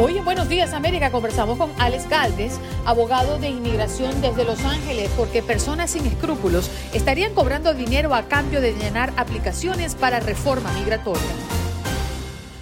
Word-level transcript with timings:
Hoy 0.00 0.16
en 0.16 0.24
Buenos 0.24 0.48
Días 0.48 0.74
América 0.74 1.10
conversamos 1.10 1.58
con 1.58 1.72
Alex 1.76 2.08
Galvez, 2.08 2.52
abogado 2.84 3.40
de 3.40 3.48
inmigración 3.48 4.20
desde 4.20 4.44
Los 4.44 4.64
Ángeles, 4.64 5.10
porque 5.16 5.42
personas 5.42 5.90
sin 5.90 6.06
escrúpulos 6.06 6.70
estarían 6.94 7.34
cobrando 7.34 7.74
dinero 7.74 8.14
a 8.14 8.22
cambio 8.28 8.60
de 8.60 8.74
llenar 8.74 9.12
aplicaciones 9.16 9.96
para 9.96 10.20
reforma 10.20 10.70
migratoria. 10.74 11.20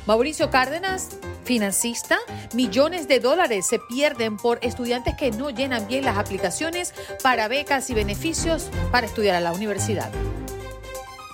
Mauricio 0.07 0.51
Cárdenas, 0.51 1.19
financista, 1.45 2.17
millones 2.55 3.07
de 3.07 3.21
dólares 3.21 3.67
se 3.67 3.81
pierden 3.81 4.39
por 4.39 4.59
estudiantes 4.63 5.15
que 5.15 5.31
no 5.31 5.51
llenan 5.51 5.87
bien 5.89 6.07
las 6.07 6.17
aplicaciones 6.17 6.95
para 7.23 7.49
becas 7.49 7.91
y 7.91 7.95
beneficios 7.95 8.71
para 8.91 9.07
estudiar 9.07 9.37
a 9.37 9.41
la 9.41 9.53
universidad. 9.53 10.11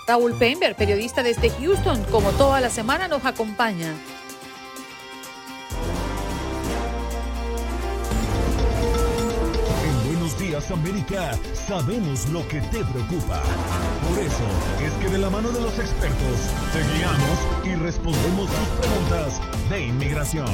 Raúl 0.08 0.36
Pember, 0.36 0.74
periodista 0.74 1.22
desde 1.22 1.50
Houston, 1.50 2.02
como 2.10 2.32
toda 2.32 2.60
la 2.60 2.70
semana 2.70 3.06
nos 3.06 3.24
acompaña. 3.24 3.94
América 10.70 11.32
sabemos 11.66 12.28
lo 12.28 12.46
que 12.48 12.60
te 12.60 12.84
preocupa. 12.84 13.42
Por 14.08 14.18
eso 14.18 14.44
es 14.80 14.92
que 14.94 15.08
de 15.08 15.18
la 15.18 15.30
mano 15.30 15.50
de 15.50 15.60
los 15.60 15.78
expertos 15.78 16.38
te 16.72 16.82
guiamos 16.94 17.38
y 17.64 17.74
respondemos 17.74 18.48
tus 18.50 18.68
preguntas 18.78 19.40
de 19.70 19.86
inmigración. 19.86 20.46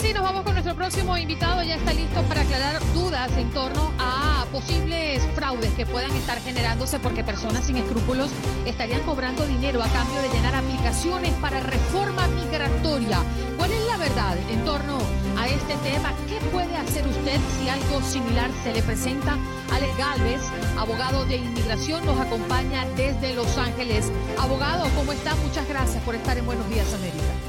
Sí, 0.00 0.14
nos 0.14 0.22
vamos 0.22 0.44
con 0.44 0.54
nuestro 0.54 0.74
próximo 0.74 1.18
invitado. 1.18 1.62
Ya 1.62 1.74
está 1.74 1.92
listo 1.92 2.22
para 2.22 2.40
aclarar 2.40 2.80
dudas 2.94 3.30
en 3.36 3.50
torno 3.50 3.92
a 3.98 4.46
posibles 4.50 5.22
fraudes 5.34 5.70
que 5.74 5.84
puedan 5.84 6.10
estar 6.12 6.40
generándose 6.40 6.98
porque 6.98 7.22
personas 7.22 7.66
sin 7.66 7.76
escrúpulos 7.76 8.30
estarían 8.64 9.02
cobrando 9.02 9.46
dinero 9.46 9.82
a 9.82 9.88
cambio 9.88 10.22
de 10.22 10.30
llenar 10.30 10.54
aplicaciones 10.54 11.32
para 11.34 11.60
reforma 11.60 12.26
migratoria. 12.28 13.18
¿Cuál 13.58 13.72
es 13.72 13.86
la 13.88 13.98
verdad 13.98 14.38
en 14.48 14.64
torno 14.64 14.98
a 15.38 15.46
este 15.48 15.74
tema? 15.88 16.14
¿Qué 16.26 16.38
puede 16.50 16.74
hacer 16.78 17.06
usted 17.06 17.38
si 17.58 17.68
algo 17.68 18.00
similar 18.00 18.50
se 18.64 18.72
le 18.72 18.82
presenta? 18.82 19.36
Alex 19.70 19.98
Galvez, 19.98 20.40
abogado 20.78 21.26
de 21.26 21.36
inmigración, 21.36 22.06
nos 22.06 22.18
acompaña 22.18 22.86
desde 22.96 23.34
Los 23.34 23.58
Ángeles. 23.58 24.10
Abogado, 24.38 24.88
¿cómo 24.96 25.12
está? 25.12 25.34
Muchas 25.36 25.68
gracias 25.68 26.02
por 26.04 26.14
estar 26.14 26.38
en 26.38 26.46
Buenos 26.46 26.68
Días, 26.70 26.90
América. 26.94 27.39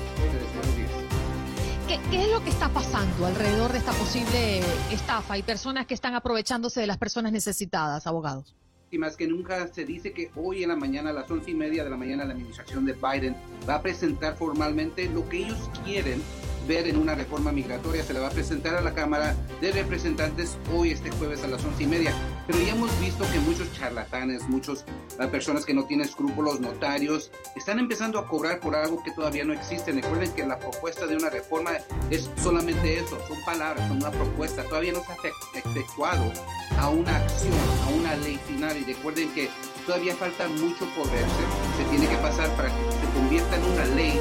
¿Qué, 2.10 2.24
es 2.24 2.32
lo 2.32 2.42
que 2.42 2.50
está 2.50 2.70
pasando 2.70 3.26
alrededor 3.26 3.74
de 3.74 3.80
esta 3.80 3.92
posible 3.92 4.60
estafa 4.94 5.38
y 5.38 5.44
personas 5.44 5.86
que 5.86 5.94
están 5.94 6.16
aprovechándose 6.16 6.80
de 6.80 6.88
las 6.88 6.98
personas 6.98 7.34
necesitadas, 7.34 8.08
abogados? 8.08 8.56
Y 8.92 8.98
más 8.98 9.18
que 9.18 9.28
nunca 9.28 9.68
se 9.68 9.84
dice 9.84 10.14
que 10.14 10.32
hoy 10.38 10.64
en 10.64 10.70
la 10.70 10.78
mañana, 10.78 11.10
a 11.10 11.14
las 11.14 11.30
once 11.30 11.52
y 11.52 11.54
media 11.54 11.84
de 11.84 11.90
la 11.90 11.98
mañana, 11.98 12.24
la 12.24 12.32
administración 12.32 12.86
de 12.86 12.94
Biden 12.94 13.36
va 13.68 13.76
a 13.76 13.82
presentar 13.82 14.38
formalmente 14.38 15.10
lo 15.10 15.28
que 15.28 15.40
ellos 15.40 15.70
quieren 15.84 16.24
ver 16.68 16.88
en 16.88 16.98
una 16.98 17.16
reforma 17.16 17.52
migratoria. 17.52 18.04
Se 18.04 18.14
la 18.14 18.22
va 18.22 18.28
a 18.28 18.32
presentar 18.32 18.76
a 18.76 18.82
la 18.82 18.94
Cámara 18.94 19.36
de 19.60 19.72
Representantes 19.72 20.58
hoy, 20.74 20.92
este 20.92 21.12
jueves 21.12 21.44
a 21.44 21.48
las 21.48 21.64
once 21.64 21.84
y 21.84 21.88
media. 21.88 22.14
Pero 22.48 22.60
ya 22.60 22.72
hemos 22.74 23.00
visto 23.00 23.26
que 23.32 23.40
muchos 23.40 23.72
charlatanes, 23.74 24.48
muchas 24.50 24.86
ah, 25.20 25.28
personas 25.28 25.66
que 25.66 25.74
no 25.74 25.86
tienen 25.86 26.08
escrúpulos, 26.08 26.60
notarios, 26.60 27.32
están 27.56 27.80
empezando 27.80 28.20
a 28.20 28.28
cobrar 28.28 28.60
por 28.60 28.76
algo 28.76 29.04
que 29.04 29.12
todavía 29.12 29.44
no 29.44 29.54
existe. 29.54 29.92
Recuerden 29.92 30.32
que 30.34 30.46
la 30.46 30.60
propuesta 30.60 31.08
de 31.08 31.16
una 31.16 31.30
reforma 31.30 31.72
es 32.10 32.30
solamente 32.42 33.00
eso, 33.00 33.18
son 33.28 33.44
palabras, 33.46 33.88
son 33.88 33.98
una 33.98 34.12
propuesta. 34.12 34.64
Todavía 34.64 34.94
no 34.94 35.02
se 35.04 35.12
ha 35.12 35.60
efectuado 35.60 36.32
a 36.78 36.90
una 36.90 37.16
acción, 37.18 37.54
a 37.86 37.90
una 37.90 38.16
ley 38.18 38.40
final. 38.48 38.78
Y 38.78 38.84
recuerden 38.86 39.32
que 39.34 39.50
todavía 39.86 40.16
falta 40.16 40.48
mucho 40.48 40.86
por 40.96 41.10
verse. 41.12 41.44
Se 41.78 41.90
tiene 41.90 42.08
que 42.08 42.18
pasar 42.18 42.50
para 42.56 42.70
que 42.70 42.92
se 42.92 43.14
convierta 43.14 43.56
en 43.56 43.64
una 43.64 43.86
ley 43.96 44.20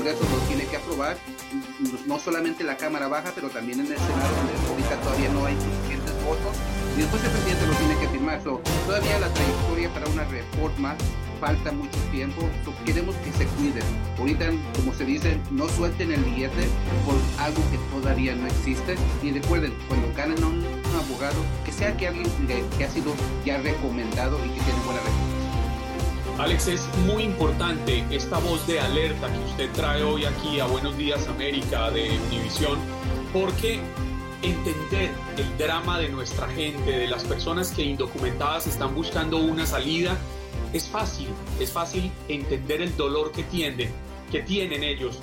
Congreso 0.00 0.24
lo 0.34 0.38
tiene 0.48 0.64
que 0.64 0.76
aprobar, 0.78 1.16
no 2.06 2.18
solamente 2.18 2.64
la 2.64 2.76
Cámara 2.76 3.08
Baja, 3.08 3.32
pero 3.34 3.48
también 3.48 3.80
en 3.80 3.86
el 3.86 3.98
Senado, 3.98 4.34
donde 4.36 4.68
ahorita 4.68 5.00
todavía 5.00 5.28
no 5.30 5.46
hay 5.46 5.54
suficientes 5.54 6.24
votos, 6.24 6.56
y 6.96 7.00
después 7.00 7.22
el 7.24 7.30
presidente 7.30 7.66
lo 7.66 7.74
tiene 7.74 7.98
que 7.98 8.08
firmar. 8.08 8.42
todavía 8.42 9.18
la 9.18 9.32
trayectoria 9.32 9.92
para 9.92 10.06
una 10.08 10.24
reforma 10.24 10.96
falta 11.40 11.72
mucho 11.72 11.98
tiempo, 12.12 12.42
queremos 12.84 13.14
que 13.16 13.32
se 13.32 13.46
cuiden. 13.56 13.82
Ahorita, 14.18 14.50
como 14.76 14.92
se 14.92 15.04
dice, 15.04 15.40
no 15.50 15.68
suelten 15.70 16.12
el 16.12 16.22
billete 16.22 16.68
por 17.06 17.16
algo 17.42 17.62
que 17.70 17.78
todavía 17.90 18.34
no 18.34 18.46
existe, 18.46 18.96
y 19.22 19.30
recuerden, 19.30 19.72
cuando 19.88 20.12
ganen 20.14 20.42
a 20.42 20.46
un, 20.46 20.80
abogado, 20.90 21.40
que 21.64 21.72
sea 21.72 21.96
que 21.96 22.08
alguien 22.08 22.26
que, 22.46 22.62
que 22.76 22.84
ha 22.84 22.90
sido 22.90 23.14
ya 23.44 23.58
recomendado 23.58 24.38
y 24.44 24.50
que 24.50 24.60
tiene 24.60 24.80
buena 24.84 25.00
reputación. 25.00 25.29
Alex, 26.40 26.68
es 26.68 26.88
muy 27.04 27.24
importante 27.24 28.02
esta 28.10 28.38
voz 28.38 28.66
de 28.66 28.80
alerta 28.80 29.30
que 29.30 29.38
usted 29.40 29.70
trae 29.72 30.02
hoy 30.02 30.24
aquí 30.24 30.58
a 30.58 30.64
Buenos 30.64 30.96
Días 30.96 31.28
América 31.28 31.90
de 31.90 32.18
Univisión, 32.28 32.78
porque 33.30 33.78
entender 34.40 35.10
el 35.36 35.58
drama 35.58 35.98
de 35.98 36.08
nuestra 36.08 36.48
gente, 36.48 36.92
de 36.92 37.08
las 37.08 37.24
personas 37.24 37.72
que 37.72 37.82
indocumentadas 37.82 38.66
están 38.66 38.94
buscando 38.94 39.36
una 39.36 39.66
salida, 39.66 40.16
es 40.72 40.88
fácil, 40.88 41.28
es 41.60 41.72
fácil 41.72 42.10
entender 42.26 42.80
el 42.80 42.96
dolor 42.96 43.32
que 43.32 43.42
tienen, 43.42 43.90
que 44.32 44.40
tienen 44.40 44.82
ellos. 44.82 45.18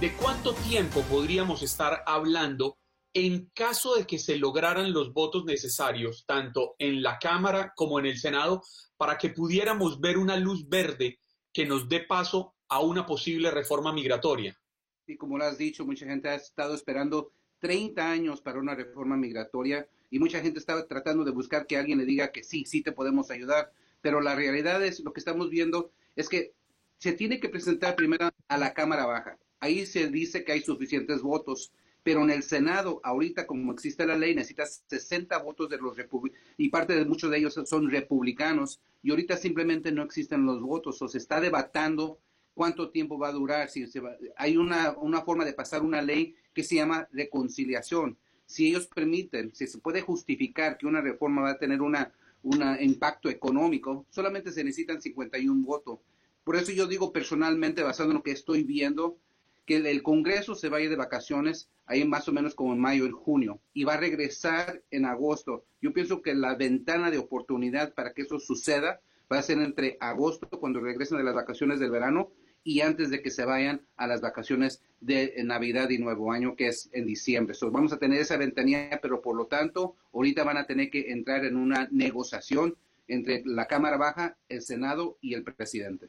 ¿De 0.00 0.12
cuánto 0.12 0.54
tiempo 0.54 1.00
podríamos 1.10 1.64
estar 1.64 2.04
hablando 2.06 2.76
en 3.18 3.46
caso 3.54 3.94
de 3.94 4.06
que 4.06 4.18
se 4.18 4.36
lograran 4.36 4.92
los 4.92 5.14
votos 5.14 5.46
necesarios, 5.46 6.26
tanto 6.26 6.74
en 6.78 7.02
la 7.02 7.18
Cámara 7.18 7.72
como 7.74 7.98
en 7.98 8.04
el 8.04 8.18
Senado, 8.18 8.60
para 8.98 9.16
que 9.16 9.30
pudiéramos 9.30 10.02
ver 10.02 10.18
una 10.18 10.36
luz 10.36 10.68
verde 10.68 11.18
que 11.50 11.64
nos 11.64 11.88
dé 11.88 12.00
paso 12.00 12.52
a 12.68 12.80
una 12.80 13.06
posible 13.06 13.50
reforma 13.50 13.90
migratoria. 13.90 14.60
Y 15.06 15.16
como 15.16 15.38
lo 15.38 15.46
has 15.46 15.56
dicho, 15.56 15.86
mucha 15.86 16.04
gente 16.04 16.28
ha 16.28 16.34
estado 16.34 16.74
esperando 16.74 17.32
30 17.60 18.06
años 18.06 18.42
para 18.42 18.58
una 18.58 18.74
reforma 18.74 19.16
migratoria 19.16 19.88
y 20.10 20.18
mucha 20.18 20.42
gente 20.42 20.58
estaba 20.58 20.86
tratando 20.86 21.24
de 21.24 21.30
buscar 21.30 21.66
que 21.66 21.78
alguien 21.78 21.96
le 21.96 22.04
diga 22.04 22.32
que 22.32 22.44
sí, 22.44 22.66
sí 22.66 22.82
te 22.82 22.92
podemos 22.92 23.30
ayudar, 23.30 23.72
pero 24.02 24.20
la 24.20 24.34
realidad 24.34 24.84
es 24.84 25.00
lo 25.00 25.14
que 25.14 25.20
estamos 25.20 25.48
viendo 25.48 25.90
es 26.16 26.28
que 26.28 26.52
se 26.98 27.14
tiene 27.14 27.40
que 27.40 27.48
presentar 27.48 27.96
primero 27.96 28.28
a 28.48 28.58
la 28.58 28.74
Cámara 28.74 29.06
Baja. 29.06 29.38
Ahí 29.58 29.86
se 29.86 30.08
dice 30.08 30.44
que 30.44 30.52
hay 30.52 30.60
suficientes 30.60 31.22
votos 31.22 31.72
pero 32.06 32.22
en 32.22 32.30
el 32.30 32.44
Senado, 32.44 33.00
ahorita 33.02 33.48
como 33.48 33.72
existe 33.72 34.06
la 34.06 34.16
ley, 34.16 34.32
necesitas 34.32 34.84
60 34.86 35.36
votos 35.38 35.68
de 35.68 35.76
los 35.76 35.96
republicanos, 35.96 36.46
y 36.56 36.68
parte 36.68 36.94
de 36.94 37.04
muchos 37.04 37.32
de 37.32 37.38
ellos 37.38 37.60
son 37.64 37.90
republicanos, 37.90 38.80
y 39.02 39.10
ahorita 39.10 39.36
simplemente 39.36 39.90
no 39.90 40.04
existen 40.04 40.46
los 40.46 40.62
votos, 40.62 41.02
o 41.02 41.08
se 41.08 41.18
está 41.18 41.40
debatando 41.40 42.20
cuánto 42.54 42.90
tiempo 42.90 43.18
va 43.18 43.30
a 43.30 43.32
durar, 43.32 43.70
si 43.70 43.88
se 43.88 44.00
hay 44.36 44.56
una, 44.56 44.92
una 44.98 45.22
forma 45.22 45.44
de 45.44 45.52
pasar 45.52 45.82
una 45.82 46.00
ley 46.00 46.36
que 46.54 46.62
se 46.62 46.76
llama 46.76 47.08
reconciliación. 47.10 48.16
Si 48.44 48.68
ellos 48.68 48.86
permiten, 48.86 49.52
si 49.52 49.66
se 49.66 49.78
puede 49.78 50.00
justificar 50.00 50.78
que 50.78 50.86
una 50.86 51.00
reforma 51.00 51.42
va 51.42 51.50
a 51.50 51.58
tener 51.58 51.82
un 51.82 51.96
impacto 52.78 53.28
económico, 53.30 54.06
solamente 54.10 54.52
se 54.52 54.62
necesitan 54.62 55.02
51 55.02 55.66
votos. 55.66 55.98
Por 56.44 56.54
eso 56.54 56.70
yo 56.70 56.86
digo 56.86 57.12
personalmente, 57.12 57.82
basado 57.82 58.10
en 58.10 58.18
lo 58.18 58.22
que 58.22 58.30
estoy 58.30 58.62
viendo, 58.62 59.18
que 59.66 59.76
el 59.76 60.02
Congreso 60.02 60.54
se 60.54 60.68
vaya 60.68 60.88
de 60.88 60.96
vacaciones 60.96 61.68
ahí 61.86 62.04
más 62.04 62.28
o 62.28 62.32
menos 62.32 62.54
como 62.54 62.72
en 62.72 62.80
mayo, 62.80 63.04
en 63.04 63.12
junio, 63.12 63.60
y 63.72 63.84
va 63.84 63.94
a 63.94 64.00
regresar 64.00 64.82
en 64.90 65.04
agosto. 65.04 65.64
Yo 65.80 65.92
pienso 65.92 66.22
que 66.22 66.34
la 66.34 66.54
ventana 66.54 67.10
de 67.10 67.18
oportunidad 67.18 67.94
para 67.94 68.12
que 68.12 68.22
eso 68.22 68.38
suceda 68.38 69.00
va 69.30 69.38
a 69.38 69.42
ser 69.42 69.58
entre 69.58 69.96
agosto, 70.00 70.48
cuando 70.48 70.80
regresen 70.80 71.18
de 71.18 71.24
las 71.24 71.34
vacaciones 71.34 71.80
del 71.80 71.90
verano, 71.90 72.30
y 72.62 72.80
antes 72.80 73.10
de 73.10 73.22
que 73.22 73.30
se 73.30 73.44
vayan 73.44 73.86
a 73.96 74.08
las 74.08 74.20
vacaciones 74.20 74.82
de 75.00 75.34
Navidad 75.44 75.90
y 75.90 75.98
Nuevo 75.98 76.32
Año, 76.32 76.56
que 76.56 76.68
es 76.68 76.90
en 76.92 77.06
diciembre. 77.06 77.56
vamos 77.70 77.92
a 77.92 77.98
tener 77.98 78.20
esa 78.20 78.36
ventanilla, 78.36 78.98
pero 79.00 79.22
por 79.22 79.36
lo 79.36 79.46
tanto, 79.46 79.94
ahorita 80.12 80.42
van 80.42 80.56
a 80.56 80.66
tener 80.66 80.90
que 80.90 81.12
entrar 81.12 81.44
en 81.44 81.56
una 81.56 81.88
negociación 81.92 82.76
entre 83.06 83.42
la 83.44 83.66
Cámara 83.66 83.96
Baja, 83.96 84.36
el 84.48 84.62
Senado 84.62 85.16
y 85.20 85.34
el 85.34 85.44
presidente. 85.44 86.08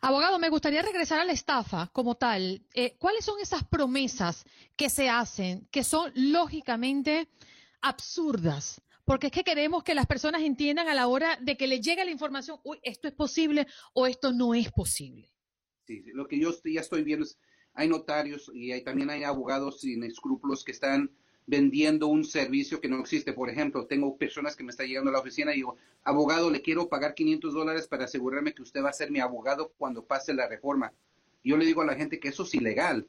Abogado, 0.00 0.38
me 0.38 0.50
gustaría 0.50 0.82
regresar 0.82 1.20
a 1.20 1.24
la 1.24 1.32
estafa 1.32 1.88
como 1.92 2.16
tal. 2.16 2.66
Eh, 2.74 2.96
¿Cuáles 2.98 3.24
son 3.24 3.40
esas 3.40 3.64
promesas 3.64 4.44
que 4.76 4.90
se 4.90 5.08
hacen 5.08 5.66
que 5.70 5.84
son 5.84 6.12
lógicamente 6.14 7.28
absurdas? 7.80 8.80
porque 9.04 9.26
es 9.26 9.32
que 9.32 9.44
queremos 9.44 9.84
que 9.84 9.94
las 9.94 10.06
personas 10.06 10.42
entiendan 10.42 10.88
a 10.88 10.94
la 10.94 11.08
hora 11.08 11.38
de 11.40 11.56
que 11.56 11.66
les 11.66 11.80
llegue 11.80 12.04
la 12.04 12.10
información, 12.10 12.58
uy, 12.64 12.78
esto 12.82 13.08
es 13.08 13.14
posible 13.14 13.66
o 13.92 14.06
esto 14.06 14.32
no 14.32 14.54
es 14.54 14.72
posible. 14.72 15.30
Sí, 15.86 16.02
lo 16.14 16.26
que 16.26 16.38
yo 16.38 16.50
ya 16.64 16.80
estoy 16.80 17.04
viendo 17.04 17.24
es, 17.26 17.38
hay 17.74 17.88
notarios 17.88 18.50
y 18.54 18.80
también 18.82 19.10
hay 19.10 19.24
abogados 19.24 19.80
sin 19.80 20.04
escrúpulos 20.04 20.64
que 20.64 20.72
están 20.72 21.10
vendiendo 21.46 22.06
un 22.06 22.24
servicio 22.24 22.80
que 22.80 22.88
no 22.88 22.98
existe. 23.00 23.32
Por 23.32 23.50
ejemplo, 23.50 23.86
tengo 23.86 24.16
personas 24.16 24.56
que 24.56 24.64
me 24.64 24.70
están 24.70 24.86
llegando 24.86 25.10
a 25.10 25.12
la 25.12 25.20
oficina 25.20 25.52
y 25.52 25.56
digo, 25.56 25.76
abogado, 26.02 26.50
le 26.50 26.62
quiero 26.62 26.88
pagar 26.88 27.14
500 27.14 27.52
dólares 27.52 27.86
para 27.86 28.04
asegurarme 28.04 28.54
que 28.54 28.62
usted 28.62 28.82
va 28.82 28.90
a 28.90 28.94
ser 28.94 29.10
mi 29.10 29.20
abogado 29.20 29.72
cuando 29.76 30.04
pase 30.04 30.32
la 30.32 30.48
reforma. 30.48 30.92
Yo 31.42 31.56
le 31.56 31.66
digo 31.66 31.82
a 31.82 31.86
la 31.86 31.94
gente 31.94 32.18
que 32.18 32.28
eso 32.28 32.44
es 32.44 32.54
ilegal. 32.54 33.06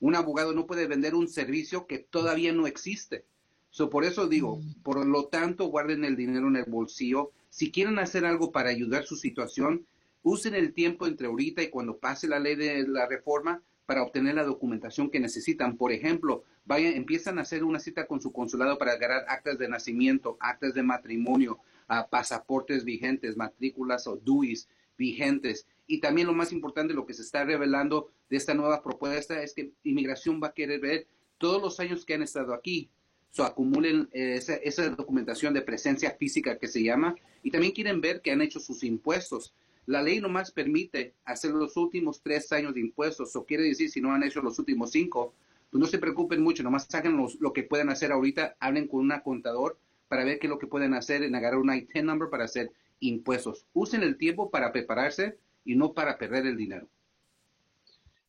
Un 0.00 0.16
abogado 0.16 0.52
no 0.52 0.66
puede 0.66 0.86
vender 0.86 1.14
un 1.14 1.28
servicio 1.28 1.86
que 1.86 1.98
todavía 1.98 2.52
no 2.52 2.66
existe. 2.66 3.24
So, 3.70 3.90
por 3.90 4.04
eso 4.04 4.26
digo, 4.26 4.56
mm. 4.56 4.82
por 4.82 5.04
lo 5.06 5.26
tanto, 5.26 5.66
guarden 5.66 6.04
el 6.04 6.16
dinero 6.16 6.48
en 6.48 6.56
el 6.56 6.64
bolsillo. 6.64 7.32
Si 7.50 7.70
quieren 7.70 7.98
hacer 7.98 8.24
algo 8.24 8.50
para 8.50 8.70
ayudar 8.70 9.04
su 9.06 9.16
situación, 9.16 9.86
usen 10.22 10.54
el 10.54 10.72
tiempo 10.72 11.06
entre 11.06 11.28
ahorita 11.28 11.62
y 11.62 11.70
cuando 11.70 11.98
pase 11.98 12.26
la 12.26 12.40
ley 12.40 12.56
de 12.56 12.86
la 12.88 13.06
reforma 13.06 13.62
para 13.86 14.02
obtener 14.02 14.34
la 14.34 14.44
documentación 14.44 15.10
que 15.10 15.20
necesitan. 15.20 15.76
Por 15.76 15.92
ejemplo, 15.92 16.44
vayan, 16.64 16.94
empiezan 16.94 17.38
a 17.38 17.42
hacer 17.42 17.64
una 17.64 17.78
cita 17.78 18.06
con 18.06 18.20
su 18.20 18.32
consulado 18.32 18.76
para 18.76 18.92
agarrar 18.92 19.24
actas 19.28 19.58
de 19.58 19.68
nacimiento, 19.68 20.36
actas 20.40 20.74
de 20.74 20.82
matrimonio, 20.82 21.60
ah, 21.88 22.08
pasaportes 22.10 22.84
vigentes, 22.84 23.36
matrículas 23.36 24.06
o 24.06 24.16
DUIs 24.16 24.68
vigentes. 24.98 25.66
Y 25.86 26.00
también 26.00 26.26
lo 26.26 26.34
más 26.34 26.52
importante, 26.52 26.94
lo 26.94 27.06
que 27.06 27.14
se 27.14 27.22
está 27.22 27.44
revelando 27.44 28.10
de 28.28 28.36
esta 28.36 28.54
nueva 28.54 28.82
propuesta 28.82 29.40
es 29.42 29.54
que 29.54 29.72
inmigración 29.84 30.40
va 30.42 30.48
a 30.48 30.54
querer 30.54 30.80
ver 30.80 31.06
todos 31.38 31.62
los 31.62 31.78
años 31.78 32.04
que 32.04 32.14
han 32.14 32.22
estado 32.22 32.52
aquí. 32.52 32.90
So, 33.30 33.44
acumulen 33.44 34.08
eh, 34.12 34.34
esa, 34.36 34.54
esa, 34.54 34.88
documentación 34.88 35.52
de 35.52 35.60
presencia 35.60 36.10
física 36.12 36.58
que 36.58 36.68
se 36.68 36.82
llama 36.82 37.14
y 37.42 37.50
también 37.50 37.74
quieren 37.74 38.00
ver 38.00 38.22
que 38.22 38.30
han 38.30 38.40
hecho 38.40 38.58
sus 38.58 38.82
impuestos. 38.82 39.52
La 39.86 40.02
ley 40.02 40.20
nomás 40.20 40.50
permite 40.50 41.14
hacer 41.24 41.52
los 41.52 41.76
últimos 41.76 42.20
tres 42.20 42.50
años 42.52 42.74
de 42.74 42.80
impuestos, 42.80 43.34
o 43.36 43.46
quiere 43.46 43.62
decir 43.62 43.88
si 43.88 44.00
no 44.00 44.12
han 44.12 44.24
hecho 44.24 44.42
los 44.42 44.58
últimos 44.58 44.90
cinco, 44.90 45.34
pues 45.70 45.80
no 45.80 45.86
se 45.86 45.98
preocupen 45.98 46.42
mucho, 46.42 46.62
nomás 46.62 46.86
saquen 46.88 47.16
lo 47.38 47.52
que 47.52 47.62
pueden 47.62 47.88
hacer 47.90 48.12
ahorita, 48.12 48.56
hablen 48.58 48.88
con 48.88 49.00
un 49.00 49.12
contador 49.20 49.78
para 50.08 50.24
ver 50.24 50.38
qué 50.38 50.46
es 50.46 50.50
lo 50.50 50.58
que 50.58 50.66
pueden 50.66 50.94
hacer 50.94 51.22
en 51.22 51.34
agarrar 51.34 51.60
un 51.60 51.74
IT 51.74 51.94
number 52.02 52.28
para 52.28 52.44
hacer 52.44 52.72
impuestos. 53.00 53.66
Usen 53.72 54.02
el 54.02 54.16
tiempo 54.16 54.50
para 54.50 54.72
prepararse 54.72 55.38
y 55.64 55.74
no 55.74 55.92
para 55.92 56.18
perder 56.18 56.46
el 56.46 56.56
dinero. 56.56 56.88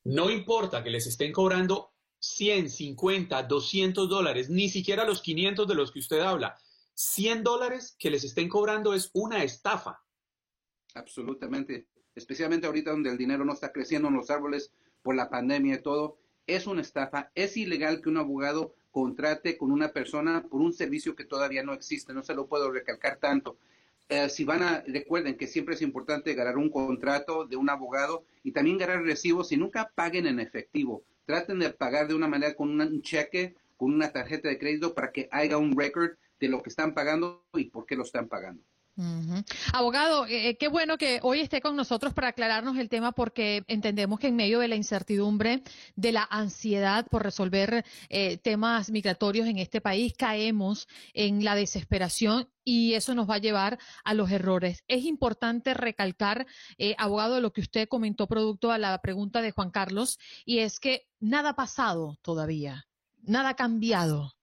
No 0.03 0.29
importa 0.29 0.83
que 0.83 0.89
les 0.89 1.05
estén 1.07 1.31
cobrando 1.31 1.91
100, 2.19 2.69
50, 2.69 3.43
200 3.43 4.09
dólares, 4.09 4.49
ni 4.49 4.69
siquiera 4.69 5.05
los 5.05 5.21
500 5.21 5.67
de 5.67 5.75
los 5.75 5.91
que 5.91 5.99
usted 5.99 6.19
habla. 6.19 6.57
100 6.93 7.43
dólares 7.43 7.95
que 7.99 8.09
les 8.09 8.23
estén 8.23 8.49
cobrando 8.49 8.93
es 8.93 9.11
una 9.13 9.43
estafa. 9.43 10.01
Absolutamente. 10.97 11.85
Especialmente 12.15 12.67
ahorita 12.67 12.91
donde 12.91 13.11
el 13.11 13.17
dinero 13.17 13.45
no 13.45 13.53
está 13.53 13.71
creciendo 13.71 14.07
en 14.07 14.15
los 14.15 14.29
árboles 14.29 14.71
por 15.01 15.15
la 15.15 15.29
pandemia 15.29 15.75
y 15.75 15.81
todo. 15.81 16.17
Es 16.47 16.67
una 16.67 16.81
estafa. 16.81 17.31
Es 17.35 17.57
ilegal 17.57 18.01
que 18.01 18.09
un 18.09 18.17
abogado 18.17 18.73
contrate 18.91 19.57
con 19.57 19.71
una 19.71 19.89
persona 19.89 20.43
por 20.49 20.61
un 20.61 20.73
servicio 20.73 21.15
que 21.15 21.25
todavía 21.25 21.63
no 21.63 21.73
existe. 21.73 22.13
No 22.13 22.23
se 22.23 22.33
lo 22.33 22.47
puedo 22.47 22.71
recalcar 22.71 23.17
tanto. 23.17 23.57
Eh, 24.09 24.29
si 24.29 24.45
van 24.45 24.63
a, 24.63 24.83
recuerden 24.87 25.35
que 25.35 25.47
siempre 25.47 25.75
es 25.75 25.81
importante 25.81 26.33
ganar 26.33 26.57
un 26.57 26.69
contrato 26.69 27.45
de 27.45 27.57
un 27.57 27.69
abogado 27.69 28.23
y 28.41 28.53
también 28.53 28.77
ganar 28.77 29.03
recibos 29.03 29.51
y 29.51 29.57
nunca 29.57 29.91
paguen 29.93 30.25
en 30.27 30.39
efectivo. 30.39 31.03
Traten 31.25 31.59
de 31.59 31.71
pagar 31.71 32.07
de 32.07 32.15
una 32.15 32.27
manera 32.27 32.55
con 32.55 32.79
un 32.79 33.01
cheque, 33.01 33.55
con 33.75 33.93
una 33.93 34.13
tarjeta 34.13 34.47
de 34.47 34.57
crédito 34.57 34.93
para 34.93 35.11
que 35.11 35.27
haya 35.29 35.57
un 35.57 35.77
record 35.77 36.11
de 36.39 36.47
lo 36.47 36.63
que 36.63 36.69
están 36.69 36.93
pagando 36.93 37.43
y 37.53 37.65
por 37.65 37.85
qué 37.85 37.97
lo 37.97 38.03
están 38.03 38.29
pagando. 38.29 38.63
Abogado, 39.73 40.25
eh, 40.25 40.49
eh, 40.49 40.57
qué 40.57 40.69
bueno 40.69 40.97
que 40.97 41.19
hoy 41.21 41.41
esté 41.41 41.61
con 41.61 41.75
nosotros 41.75 42.15
para 42.15 42.29
aclararnos 42.29 42.77
el 42.77 42.89
tema 42.89 43.11
porque 43.11 43.63
entendemos 43.67 44.19
que 44.19 44.27
en 44.27 44.35
medio 44.35 44.59
de 44.59 44.67
la 44.67 44.75
incertidumbre, 44.75 45.61
de 45.95 46.11
la 46.11 46.27
ansiedad 46.31 47.05
por 47.05 47.21
resolver 47.21 47.85
eh, 48.09 48.37
temas 48.37 48.89
migratorios 48.89 49.47
en 49.47 49.59
este 49.59 49.81
país, 49.81 50.15
caemos 50.17 50.87
en 51.13 51.43
la 51.43 51.53
desesperación 51.53 52.49
y 52.63 52.95
eso 52.95 53.13
nos 53.13 53.29
va 53.29 53.35
a 53.35 53.39
llevar 53.39 53.77
a 54.03 54.15
los 54.15 54.31
errores. 54.31 54.83
Es 54.87 55.05
importante 55.05 55.75
recalcar, 55.75 56.47
abogado, 56.97 57.39
lo 57.39 57.53
que 57.53 57.61
usted 57.61 57.87
comentó 57.87 58.27
producto 58.27 58.71
a 58.71 58.79
la 58.79 58.99
pregunta 58.99 59.41
de 59.41 59.51
Juan 59.51 59.69
Carlos, 59.69 60.19
y 60.43 60.59
es 60.59 60.79
que 60.79 61.07
nada 61.19 61.49
ha 61.49 61.55
pasado 61.55 62.17
todavía, 62.23 62.87
nada 63.21 63.49
ha 63.49 63.55
cambiado. 63.55 64.33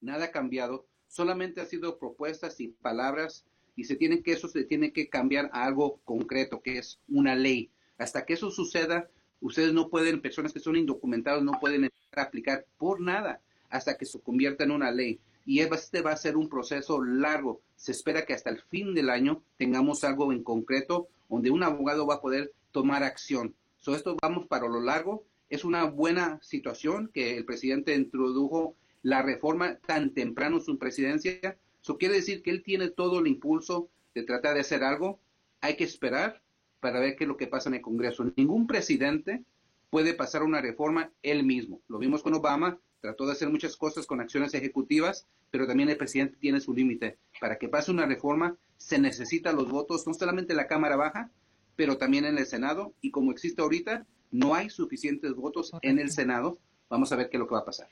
Nada 0.00 0.26
ha 0.26 0.30
cambiado, 0.30 0.86
solamente 1.08 1.60
ha 1.60 1.64
sido 1.64 1.98
propuestas 1.98 2.60
y 2.60 2.68
palabras 2.68 3.46
y 3.76 3.84
se 3.84 3.94
tiene 3.94 4.22
que 4.22 4.32
eso 4.32 4.48
se 4.48 4.64
tiene 4.64 4.92
que 4.92 5.08
cambiar 5.08 5.50
a 5.52 5.64
algo 5.64 6.00
concreto, 6.04 6.60
que 6.62 6.78
es 6.78 6.98
una 7.08 7.34
ley. 7.34 7.70
Hasta 7.98 8.24
que 8.24 8.32
eso 8.32 8.50
suceda, 8.50 9.08
ustedes 9.40 9.72
no 9.72 9.90
pueden, 9.90 10.22
personas 10.22 10.52
que 10.52 10.60
son 10.60 10.76
indocumentados 10.76 11.44
no 11.44 11.52
pueden 11.60 11.90
aplicar 12.12 12.66
por 12.78 13.00
nada 13.00 13.40
hasta 13.68 13.96
que 13.96 14.06
se 14.06 14.20
convierta 14.20 14.64
en 14.64 14.70
una 14.70 14.90
ley. 14.90 15.20
Y 15.44 15.60
este 15.60 16.00
va 16.00 16.12
a 16.12 16.16
ser 16.16 16.36
un 16.36 16.48
proceso 16.48 17.02
largo. 17.04 17.60
Se 17.76 17.92
espera 17.92 18.24
que 18.24 18.32
hasta 18.32 18.50
el 18.50 18.60
fin 18.62 18.94
del 18.94 19.10
año 19.10 19.42
tengamos 19.58 20.02
algo 20.02 20.32
en 20.32 20.42
concreto 20.42 21.08
donde 21.28 21.50
un 21.50 21.62
abogado 21.62 22.06
va 22.06 22.14
a 22.14 22.20
poder 22.20 22.52
tomar 22.72 23.02
acción. 23.02 23.54
So, 23.78 23.94
esto 23.94 24.16
vamos 24.20 24.46
para 24.46 24.68
lo 24.68 24.80
largo. 24.80 25.24
Es 25.48 25.64
una 25.64 25.84
buena 25.84 26.40
situación 26.42 27.10
que 27.12 27.36
el 27.36 27.44
presidente 27.44 27.94
introdujo 27.94 28.74
la 29.02 29.22
reforma 29.22 29.76
tan 29.86 30.10
temprano 30.10 30.56
en 30.56 30.64
su 30.64 30.78
presidencia 30.78 31.56
eso 31.86 31.98
quiere 31.98 32.16
decir 32.16 32.42
que 32.42 32.50
él 32.50 32.64
tiene 32.64 32.88
todo 32.88 33.20
el 33.20 33.28
impulso 33.28 33.88
de 34.12 34.24
tratar 34.24 34.54
de 34.54 34.60
hacer 34.62 34.82
algo. 34.82 35.20
Hay 35.60 35.76
que 35.76 35.84
esperar 35.84 36.42
para 36.80 36.98
ver 36.98 37.14
qué 37.14 37.22
es 37.22 37.28
lo 37.28 37.36
que 37.36 37.46
pasa 37.46 37.68
en 37.68 37.76
el 37.76 37.80
Congreso. 37.80 38.24
Ningún 38.34 38.66
presidente 38.66 39.44
puede 39.88 40.12
pasar 40.12 40.42
una 40.42 40.60
reforma 40.60 41.12
él 41.22 41.44
mismo. 41.44 41.80
Lo 41.86 41.98
vimos 41.98 42.24
con 42.24 42.34
Obama, 42.34 42.80
trató 43.00 43.24
de 43.24 43.34
hacer 43.34 43.50
muchas 43.50 43.76
cosas 43.76 44.04
con 44.04 44.20
acciones 44.20 44.52
ejecutivas, 44.54 45.28
pero 45.52 45.68
también 45.68 45.88
el 45.88 45.96
presidente 45.96 46.36
tiene 46.40 46.58
su 46.58 46.74
límite. 46.74 47.18
Para 47.40 47.56
que 47.56 47.68
pase 47.68 47.92
una 47.92 48.06
reforma 48.06 48.56
se 48.78 48.98
necesitan 48.98 49.54
los 49.54 49.70
votos, 49.70 50.08
no 50.08 50.14
solamente 50.14 50.54
en 50.54 50.56
la 50.56 50.66
Cámara 50.66 50.96
Baja, 50.96 51.30
pero 51.76 51.98
también 51.98 52.24
en 52.24 52.36
el 52.36 52.46
Senado. 52.46 52.94
Y 53.00 53.12
como 53.12 53.30
existe 53.30 53.62
ahorita, 53.62 54.04
no 54.32 54.56
hay 54.56 54.70
suficientes 54.70 55.34
votos 55.36 55.70
en 55.82 56.00
el 56.00 56.10
Senado. 56.10 56.58
Vamos 56.90 57.12
a 57.12 57.16
ver 57.16 57.30
qué 57.30 57.36
es 57.36 57.38
lo 57.40 57.46
que 57.46 57.54
va 57.54 57.60
a 57.60 57.64
pasar. 57.64 57.86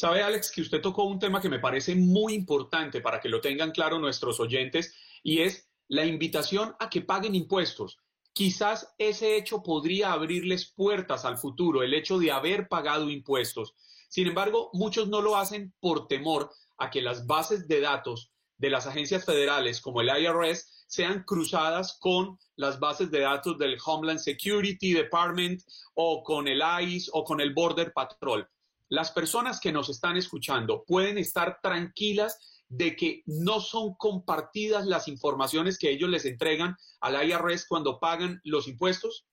Sabe, 0.00 0.22
Alex, 0.22 0.50
que 0.50 0.62
usted 0.62 0.80
tocó 0.80 1.04
un 1.04 1.18
tema 1.18 1.42
que 1.42 1.50
me 1.50 1.58
parece 1.58 1.94
muy 1.94 2.32
importante 2.32 3.02
para 3.02 3.20
que 3.20 3.28
lo 3.28 3.42
tengan 3.42 3.70
claro 3.70 3.98
nuestros 3.98 4.40
oyentes 4.40 4.94
y 5.22 5.40
es 5.40 5.68
la 5.88 6.06
invitación 6.06 6.74
a 6.80 6.88
que 6.88 7.02
paguen 7.02 7.34
impuestos. 7.34 7.98
Quizás 8.32 8.94
ese 8.96 9.36
hecho 9.36 9.62
podría 9.62 10.14
abrirles 10.14 10.72
puertas 10.74 11.26
al 11.26 11.36
futuro, 11.36 11.82
el 11.82 11.92
hecho 11.92 12.18
de 12.18 12.32
haber 12.32 12.66
pagado 12.66 13.10
impuestos. 13.10 13.74
Sin 14.08 14.26
embargo, 14.26 14.70
muchos 14.72 15.06
no 15.08 15.20
lo 15.20 15.36
hacen 15.36 15.74
por 15.80 16.08
temor 16.08 16.50
a 16.78 16.88
que 16.88 17.02
las 17.02 17.26
bases 17.26 17.68
de 17.68 17.82
datos 17.82 18.32
de 18.56 18.70
las 18.70 18.86
agencias 18.86 19.26
federales 19.26 19.82
como 19.82 20.00
el 20.00 20.08
IRS 20.08 20.86
sean 20.86 21.24
cruzadas 21.24 21.98
con 22.00 22.38
las 22.56 22.80
bases 22.80 23.10
de 23.10 23.20
datos 23.20 23.58
del 23.58 23.76
Homeland 23.84 24.18
Security 24.18 24.94
Department 24.94 25.60
o 25.92 26.22
con 26.22 26.48
el 26.48 26.62
ICE 26.84 27.10
o 27.12 27.22
con 27.22 27.42
el 27.42 27.52
Border 27.52 27.92
Patrol 27.92 28.48
las 28.90 29.12
personas 29.12 29.60
que 29.60 29.72
nos 29.72 29.88
están 29.88 30.16
escuchando 30.16 30.84
pueden 30.84 31.16
estar 31.16 31.60
tranquilas 31.62 32.62
de 32.68 32.96
que 32.96 33.22
no 33.24 33.60
son 33.60 33.94
compartidas 33.94 34.84
las 34.84 35.08
informaciones 35.08 35.78
que 35.78 35.90
ellos 35.90 36.10
les 36.10 36.24
entregan 36.24 36.76
al 37.00 37.28
IRS 37.28 37.66
cuando 37.66 38.00
pagan 38.00 38.40
los 38.44 38.66
impuestos? 38.68 39.26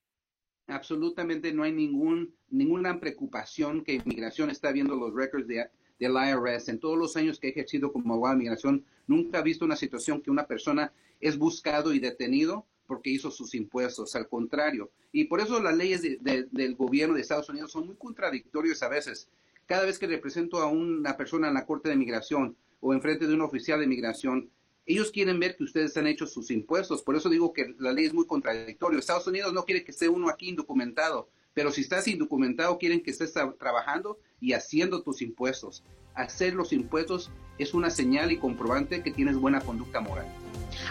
Absolutamente 0.68 1.52
no 1.54 1.64
hay 1.64 1.72
ningún, 1.72 2.36
ninguna 2.50 3.00
preocupación 3.00 3.84
que 3.84 3.96
inmigración 3.96 4.52
está 4.52 4.72
viendo 4.72 4.96
los 4.96 5.14
records 5.14 5.48
de, 5.48 5.70
del 6.00 6.14
IRS. 6.14 6.70
En 6.70 6.80
todos 6.80 6.98
los 6.98 7.18
años 7.18 7.40
que 7.40 7.48
he 7.48 7.52
ejercido 7.52 7.92
como 7.92 8.14
abogado 8.14 8.36
de 8.36 8.44
inmigración, 8.44 8.86
nunca 9.08 9.40
he 9.40 9.44
visto 9.44 9.66
una 9.66 9.76
situación 9.76 10.22
que 10.22 10.32
una 10.32 10.46
persona 10.46 10.94
es 11.20 11.38
buscado 11.38 11.94
y 11.94 12.00
detenido 12.00 12.68
porque 12.86 13.10
hizo 13.10 13.32
sus 13.32 13.56
impuestos, 13.56 14.16
al 14.16 14.30
contrario. 14.30 14.92
Y 15.12 15.26
por 15.26 15.42
eso 15.42 15.60
las 15.60 15.76
leyes 15.76 16.02
del 16.02 16.76
gobierno 16.76 17.16
de 17.16 17.22
Estados 17.22 17.50
Unidos 17.50 17.72
son 17.72 17.88
muy 17.88 17.96
contradictorias 17.96 18.84
a 18.84 18.90
veces 18.90 19.30
cada 19.68 19.86
vez 19.86 20.00
que 20.00 20.08
represento 20.08 20.60
a 20.62 20.68
una 20.68 21.16
persona 21.18 21.50
en 21.50 21.54
la 21.54 21.66
Corte 21.66 21.90
de 21.90 21.96
Migración 21.96 22.56
o 22.80 22.94
enfrente 22.94 23.28
de 23.28 23.34
un 23.34 23.42
oficial 23.42 23.80
de 23.80 23.88
migración, 23.88 24.50
ellos 24.86 25.12
quieren 25.12 25.40
ver 25.40 25.58
que 25.58 25.66
ustedes 25.66 25.96
han 25.98 26.08
hecho 26.08 26.26
sus 26.26 26.50
impuestos. 26.50 27.02
Por 27.02 27.18
eso 27.18 27.30
digo 27.30 27.52
que 27.52 27.76
la 27.78 27.92
ley 27.92 28.06
es 28.06 28.14
muy 28.14 28.26
contradictoria. 28.26 28.98
Estados 28.98 29.28
Unidos 29.28 29.52
no 29.54 29.66
quiere 29.66 29.84
que 29.84 29.92
esté 29.92 30.08
uno 30.08 30.30
aquí 30.30 30.48
indocumentado, 30.50 31.30
pero 31.54 31.72
si 31.72 31.82
estás 31.82 32.08
indocumentado 32.08 32.78
quieren 32.78 33.04
que 33.04 33.12
estés 33.12 33.34
trabajando 33.34 34.18
y 34.40 34.54
haciendo 34.54 35.04
tus 35.04 35.22
impuestos. 35.22 35.84
Hacer 36.16 36.54
los 36.54 36.72
impuestos 36.72 37.30
es 37.58 37.74
una 37.74 37.90
señal 37.90 38.32
y 38.32 38.38
comprobante 38.38 39.04
que 39.04 39.12
tienes 39.12 39.36
buena 39.36 39.60
conducta 39.60 40.00
moral. 40.00 40.26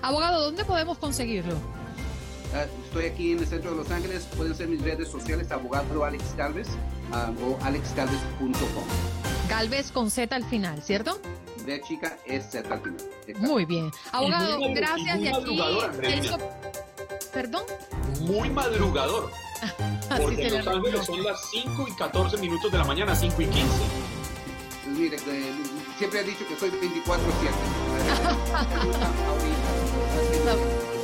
Abogado, 0.02 0.42
¿dónde 0.44 0.64
podemos 0.64 0.98
conseguirlo? 0.98 1.54
Ah, 2.56 2.64
estoy 2.86 3.04
aquí 3.04 3.32
en 3.32 3.40
el 3.40 3.46
centro 3.46 3.72
de 3.72 3.76
Los 3.76 3.90
Ángeles. 3.90 4.26
Pueden 4.34 4.54
ser 4.54 4.68
mis 4.68 4.80
redes 4.80 5.08
sociales, 5.08 5.50
abogado 5.50 6.04
Alex 6.04 6.24
Calves 6.38 6.68
uh, 7.12 7.44
o 7.44 7.58
alexcalves.com. 7.62 8.84
Galvez 9.50 9.92
con 9.92 10.10
Z 10.10 10.34
al 10.34 10.44
final, 10.44 10.82
¿cierto? 10.82 11.20
B 11.66 11.82
chica, 11.82 12.16
S 12.24 12.58
al 12.58 12.80
final. 12.80 12.96
Muy 13.40 13.66
bien. 13.66 13.90
Abogado, 14.10 14.58
muy, 14.58 14.72
gracias. 14.72 15.18
Muy 15.18 15.54
y 15.54 15.60
aquí. 15.60 16.30
¿Perdón? 17.34 17.64
Muy 18.22 18.48
madrugador. 18.48 19.30
Porque 20.16 20.46
en 20.46 20.56
Los 20.56 20.66
Ángeles 20.66 21.04
son 21.04 21.22
las 21.24 21.38
5 21.50 21.88
y 21.88 21.92
14 21.92 22.38
minutos 22.38 22.72
de 22.72 22.78
la 22.78 22.84
mañana, 22.84 23.14
5 23.14 23.42
y 23.42 23.46
15. 23.46 23.68
Pues 24.84 24.98
mire, 24.98 25.16
eh, 25.16 25.52
siempre 25.98 26.20
he 26.20 26.24
dicho 26.24 26.48
que 26.48 26.56
soy 26.56 26.70
24-7. 26.70 26.80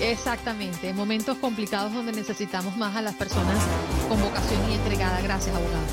exactamente. 0.00 0.88
En 0.88 0.96
momentos 0.96 1.38
complicados 1.38 1.92
donde 1.92 2.12
necesitamos 2.12 2.76
más 2.76 2.96
a 2.96 3.02
las 3.02 3.14
personas 3.14 3.56
con 4.08 4.20
vocación 4.20 4.70
y 4.70 4.74
entregada. 4.74 5.20
Gracias, 5.20 5.54
abogado. 5.54 5.84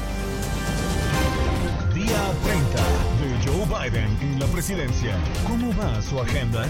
Día 1.94 2.34
30 2.44 2.78
de 3.22 3.28
Joe 3.46 3.90
Biden 3.90 4.18
en 4.22 4.40
la 4.40 4.46
presidencia. 4.48 5.16
¿Cómo 5.48 5.76
va 5.78 6.02
su 6.02 6.20
agenda? 6.20 6.66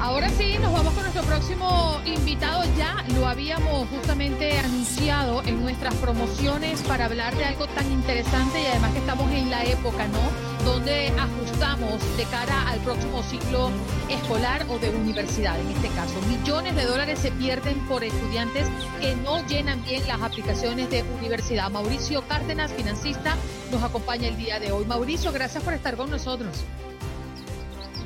Ahora 0.00 0.30
sí, 0.30 0.56
nos 0.58 0.72
vamos 0.72 0.94
con 0.94 1.02
nuestro 1.02 1.22
próximo 1.24 2.00
invitado. 2.06 2.64
Ya 2.76 3.04
lo 3.14 3.26
habíamos 3.26 3.88
justamente 3.88 4.58
anunciado 4.58 5.42
en 5.44 5.60
nuestras 5.60 5.94
promociones 5.96 6.80
para 6.82 7.04
hablar 7.04 7.36
de 7.36 7.44
algo 7.44 7.66
tan 7.66 7.90
interesante 7.92 8.62
y 8.62 8.66
además 8.66 8.92
que 8.92 8.98
estamos 8.98 9.30
en 9.30 9.50
la 9.50 9.64
época, 9.64 10.08
¿no? 10.08 10.49
Donde 10.64 11.08
ajustamos 11.08 12.16
de 12.16 12.24
cara 12.24 12.68
al 12.68 12.80
próximo 12.80 13.22
ciclo 13.22 13.70
escolar 14.08 14.66
o 14.68 14.78
de 14.78 14.90
universidad, 14.90 15.58
en 15.58 15.68
este 15.68 15.88
caso. 15.88 16.20
Millones 16.28 16.76
de 16.76 16.84
dólares 16.84 17.18
se 17.18 17.30
pierden 17.32 17.78
por 17.86 18.04
estudiantes 18.04 18.68
que 19.00 19.16
no 19.16 19.46
llenan 19.46 19.82
bien 19.84 20.06
las 20.06 20.20
aplicaciones 20.20 20.90
de 20.90 21.02
universidad. 21.18 21.70
Mauricio 21.70 22.26
Cárdenas, 22.28 22.72
financista, 22.72 23.36
nos 23.70 23.82
acompaña 23.82 24.28
el 24.28 24.36
día 24.36 24.60
de 24.60 24.70
hoy. 24.72 24.84
Mauricio, 24.84 25.32
gracias 25.32 25.62
por 25.64 25.72
estar 25.72 25.96
con 25.96 26.10
nosotros. 26.10 26.64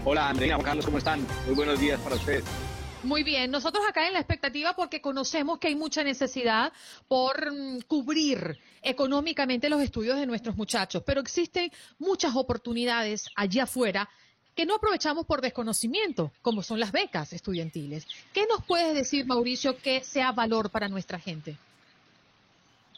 Hola 0.05 0.29
Andrea, 0.29 0.59
Carlos, 0.59 0.85
¿cómo 0.85 0.99
están? 0.99 1.27
Muy 1.47 1.55
buenos 1.55 1.81
días 1.81 1.99
para 2.01 2.17
ustedes. 2.17 2.45
Muy 3.05 3.23
bien, 3.23 3.51
nosotros 3.51 3.85
acá 3.89 4.07
en 4.07 4.15
la 4.15 4.19
expectativa 4.19 4.75
porque 4.75 5.03
conocemos 5.03 5.59
que 5.59 5.69
hay 5.69 5.75
mucha 5.75 6.03
necesidad 6.05 6.73
por 7.07 7.53
mm, 7.53 7.81
cubrir 7.87 8.59
económicamente 8.85 9.69
los 9.69 9.83
estudios 9.83 10.19
de 10.19 10.26
nuestros 10.26 10.57
muchachos, 10.57 11.03
pero 11.05 11.21
existen 11.21 11.71
muchas 11.99 12.37
oportunidades 12.37 13.29
allí 13.35 13.61
afuera 13.61 14.09
que 14.55 14.67
no 14.67 14.76
aprovechamos 14.76 15.26
por 15.26 15.41
desconocimiento, 15.41 16.33
como 16.41 16.62
son 16.62 16.79
las 16.79 16.93
becas 16.93 17.33
estudiantiles. 17.33 18.07
¿Qué 18.33 18.47
nos 18.47 18.64
puedes 18.64 18.95
decir, 18.95 19.26
Mauricio, 19.26 19.76
que 19.76 20.05
sea 20.05 20.33
valor 20.33 20.71
para 20.71 20.88
nuestra 20.88 21.19
gente? 21.19 21.57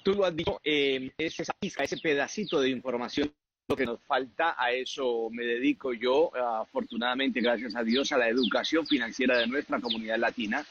Tú 0.02 0.12
lo 0.12 0.24
has 0.24 0.36
dicho, 0.36 0.60
eh, 0.62 1.10
esa 1.18 1.54
ese 1.60 1.96
pedacito 1.96 2.60
de 2.60 2.70
información 2.70 3.32
lo 3.68 3.76
que 3.76 3.84
nos 3.84 4.00
falta, 4.02 4.54
a 4.56 4.70
eso 4.70 5.28
me 5.30 5.44
dedico 5.44 5.92
yo, 5.92 6.30
afortunadamente, 6.36 7.40
gracias 7.40 7.74
a 7.74 7.82
Dios, 7.82 8.12
a 8.12 8.18
la 8.18 8.28
educación 8.28 8.86
financiera 8.86 9.38
de 9.38 9.48
nuestra 9.48 9.80
comunidad 9.80 10.18
latina. 10.18 10.64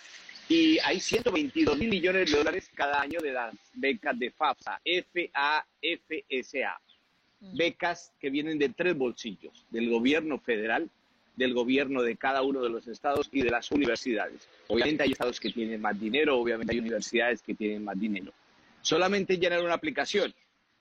Y 0.48 0.78
hay 0.80 1.00
122 1.00 1.78
mil 1.78 1.90
millones 1.90 2.32
de 2.32 2.38
dólares 2.38 2.70
cada 2.74 3.02
año 3.02 3.20
de 3.20 3.34
las 3.34 3.56
becas 3.74 4.18
de 4.18 4.32
FAFSA, 4.32 4.80
F-A-F-S-A. 4.86 6.80
Mm. 7.40 7.58
Becas 7.58 8.14
que 8.20 8.30
vienen 8.30 8.60
de 8.60 8.70
tres 8.70 8.96
bolsillos, 8.96 9.66
del 9.72 9.90
gobierno 9.90 10.40
federal, 10.40 10.90
del 11.36 11.54
gobierno 11.54 12.02
de 12.02 12.16
cada 12.16 12.44
uno 12.44 12.62
de 12.62 12.70
los 12.70 12.88
estados 12.88 13.30
y 13.32 13.42
de 13.42 13.50
las 13.50 13.72
universidades. 13.72 14.48
Obviamente 14.68 15.04
hay 15.04 15.12
estados 15.12 15.40
que 15.40 15.52
tienen 15.52 15.82
más 15.82 16.00
dinero, 16.00 16.38
obviamente 16.38 16.74
hay 16.74 16.80
universidades 16.80 17.42
que 17.42 17.56
tienen 17.56 17.84
más 17.84 18.00
dinero. 18.00 18.32
Solamente 18.82 19.38
llenar 19.38 19.64
una 19.64 19.74
aplicación 19.74 20.34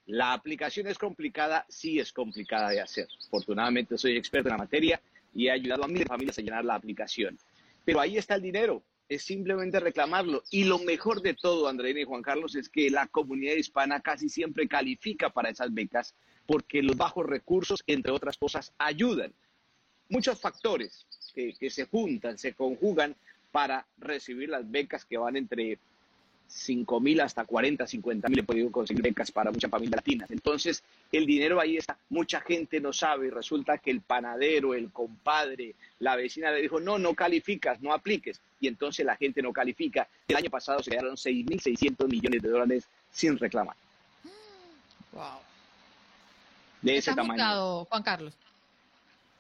la 0.06 0.34
aplicación 0.34 0.86
es 0.86 0.98
complicada, 0.98 1.64
sí 1.68 1.98
es 1.98 2.12
complicada 2.12 2.68
de 2.70 2.80
hacer. 2.80 3.08
Afortunadamente 3.26 3.96
soy 3.96 4.16
experto 4.16 4.48
en 4.48 4.52
la 4.52 4.58
materia 4.58 5.00
y 5.34 5.46
he 5.46 5.50
ayudado 5.50 5.84
a 5.84 5.88
miles 5.88 6.02
de 6.02 6.08
familias 6.08 6.38
a 6.38 6.42
llenar 6.42 6.64
la 6.64 6.74
aplicación. 6.74 7.38
Pero 7.84 8.00
ahí 8.00 8.18
está 8.18 8.34
el 8.34 8.42
dinero, 8.42 8.82
es 9.08 9.24
simplemente 9.24 9.80
reclamarlo. 9.80 10.42
Y 10.50 10.64
lo 10.64 10.78
mejor 10.78 11.22
de 11.22 11.34
todo, 11.34 11.68
Andreina 11.68 12.00
y 12.00 12.04
Juan 12.04 12.22
Carlos, 12.22 12.54
es 12.54 12.68
que 12.68 12.90
la 12.90 13.06
comunidad 13.06 13.54
hispana 13.54 14.00
casi 14.00 14.28
siempre 14.28 14.68
califica 14.68 15.30
para 15.30 15.50
esas 15.50 15.72
becas 15.72 16.14
porque 16.46 16.82
los 16.82 16.96
bajos 16.96 17.26
recursos, 17.26 17.82
entre 17.86 18.12
otras 18.12 18.36
cosas, 18.36 18.72
ayudan. 18.78 19.32
Muchos 20.08 20.40
factores 20.40 21.06
que, 21.34 21.54
que 21.54 21.70
se 21.70 21.86
juntan, 21.86 22.38
se 22.38 22.54
conjugan 22.54 23.16
para 23.50 23.86
recibir 23.98 24.48
las 24.48 24.70
becas 24.70 25.04
que 25.04 25.16
van 25.16 25.36
entre 25.36 25.78
5 26.54 27.00
mil 27.00 27.20
hasta 27.20 27.44
40, 27.44 27.84
50 27.84 28.28
mil 28.28 28.38
he 28.38 28.42
podido 28.44 28.70
conseguir 28.70 29.02
becas 29.02 29.32
para 29.32 29.50
muchas 29.50 29.68
familias 29.68 29.96
latinas. 29.96 30.30
Entonces, 30.30 30.84
el 31.10 31.26
dinero 31.26 31.60
ahí 31.60 31.76
está. 31.76 31.98
Mucha 32.10 32.40
gente 32.40 32.80
no 32.80 32.92
sabe 32.92 33.26
y 33.26 33.30
resulta 33.30 33.78
que 33.78 33.90
el 33.90 34.00
panadero, 34.00 34.72
el 34.72 34.92
compadre, 34.92 35.74
la 35.98 36.14
vecina 36.14 36.52
le 36.52 36.62
dijo, 36.62 36.78
no, 36.78 36.96
no 36.96 37.12
calificas, 37.14 37.82
no 37.82 37.92
apliques. 37.92 38.40
Y 38.60 38.68
entonces 38.68 39.04
la 39.04 39.16
gente 39.16 39.42
no 39.42 39.52
califica. 39.52 40.06
El 40.28 40.36
año 40.36 40.48
pasado 40.48 40.80
se 40.80 40.92
quedaron 40.92 41.16
6.600 41.16 42.08
millones 42.08 42.40
de 42.40 42.48
dólares 42.48 42.84
sin 43.10 43.36
reclamar. 43.36 43.74
Wow. 45.10 45.40
De 46.82 46.96
ese 46.98 47.14
tamaño. 47.14 47.84
Juan 47.86 48.02
Carlos. 48.04 48.34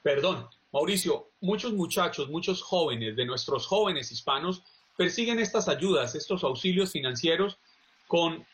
Perdón, 0.02 0.48
Mauricio, 0.72 1.28
muchos 1.40 1.72
muchachos, 1.74 2.28
muchos 2.28 2.60
jóvenes 2.60 3.14
de 3.14 3.24
nuestros 3.24 3.68
jóvenes 3.68 4.10
hispanos 4.10 4.64
persiguen 4.96 5.38
estas 5.38 5.68
ayudas, 5.68 6.14
estos 6.14 6.44
auxilios 6.44 6.92
financieros 6.92 7.58
con 8.06 8.44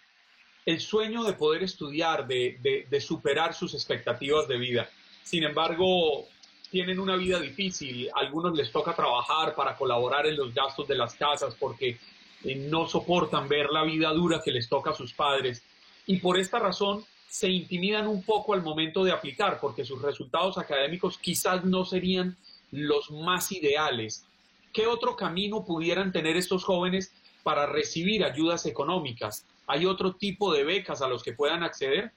el 0.67 0.81
sueño 0.81 1.25
de 1.25 1.33
poder 1.33 1.63
estudiar, 1.63 2.27
de, 2.27 3.01
superar 3.01 3.55
sus 3.55 3.75
expectativas 3.75 4.47
de 4.49 4.59
vida. 4.59 4.89
Sin 5.23 5.45
embargo, 5.45 6.27
tienen 6.71 7.01
una 7.01 7.17
vida 7.17 7.41
difícil, 7.41 8.09
a 8.15 8.21
algunos 8.21 8.57
les 8.57 8.71
toca 8.71 8.95
trabajar 8.95 9.55
para 9.55 9.77
colaborar 9.77 10.27
en 10.27 10.37
los 10.37 10.55
gastos 10.55 10.87
de 10.87 10.95
las 10.95 11.15
casas 11.15 11.55
porque 11.59 11.99
eh, 12.45 12.55
no 12.55 12.87
soportan 12.87 13.49
ver 13.49 13.71
la 13.71 13.83
vida 13.85 14.11
dura 14.13 14.41
que 14.43 14.53
les 14.53 14.69
toca 14.69 14.91
a 14.91 14.95
sus 14.95 15.13
padres 15.13 15.63
y 16.07 16.19
por 16.19 16.39
esta 16.39 16.59
razón 16.59 17.05
se 17.29 17.49
intimidan 17.49 18.07
un 18.07 18.23
poco 18.23 18.55
al 18.55 18.63
momento 18.63 19.05
de 19.05 19.13
aplicar 19.13 19.59
porque 19.61 19.85
sus 19.85 20.01
resultados 20.01 20.59
académicos 20.59 21.19
quizás 21.19 21.65
no 21.65 21.85
serían 21.85 22.37
los 22.71 23.11
más 23.11 23.53
ideales 23.53 24.25
¿Qué 24.73 24.87
otro 24.87 25.17
camino 25.17 25.65
pudieran 25.65 26.13
tener 26.13 26.37
estos 26.37 26.65
jóvenes 26.65 27.13
para 27.43 27.67
recibir 27.67 28.25
ayudas 28.25 28.67
económicas? 28.67 29.45
¿Hay 29.67 29.85
otro 29.87 30.15
tipo 30.15 30.53
de 30.53 30.65
becas 30.65 31.03
a 31.03 31.09
los 31.09 31.23
que 31.23 31.33
puedan 31.33 31.63
acceder? 31.63 32.13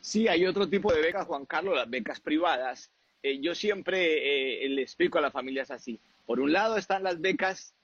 Sí, 0.00 0.28
hay 0.28 0.46
otro 0.46 0.68
tipo 0.68 0.92
de 0.92 1.00
becas, 1.00 1.26
Juan 1.26 1.46
Carlos, 1.46 1.74
las 1.74 1.90
becas 1.90 2.20
privadas. 2.20 2.90
Eh, 3.22 3.40
yo 3.40 3.54
siempre 3.54 4.64
eh, 4.64 4.68
le 4.68 4.82
explico 4.82 5.18
a 5.18 5.20
las 5.20 5.32
familias 5.32 5.70
así. 5.70 5.98
Por 6.24 6.40
un 6.40 6.52
lado 6.52 6.76
están 6.76 7.02
las 7.02 7.20
becas 7.20 7.74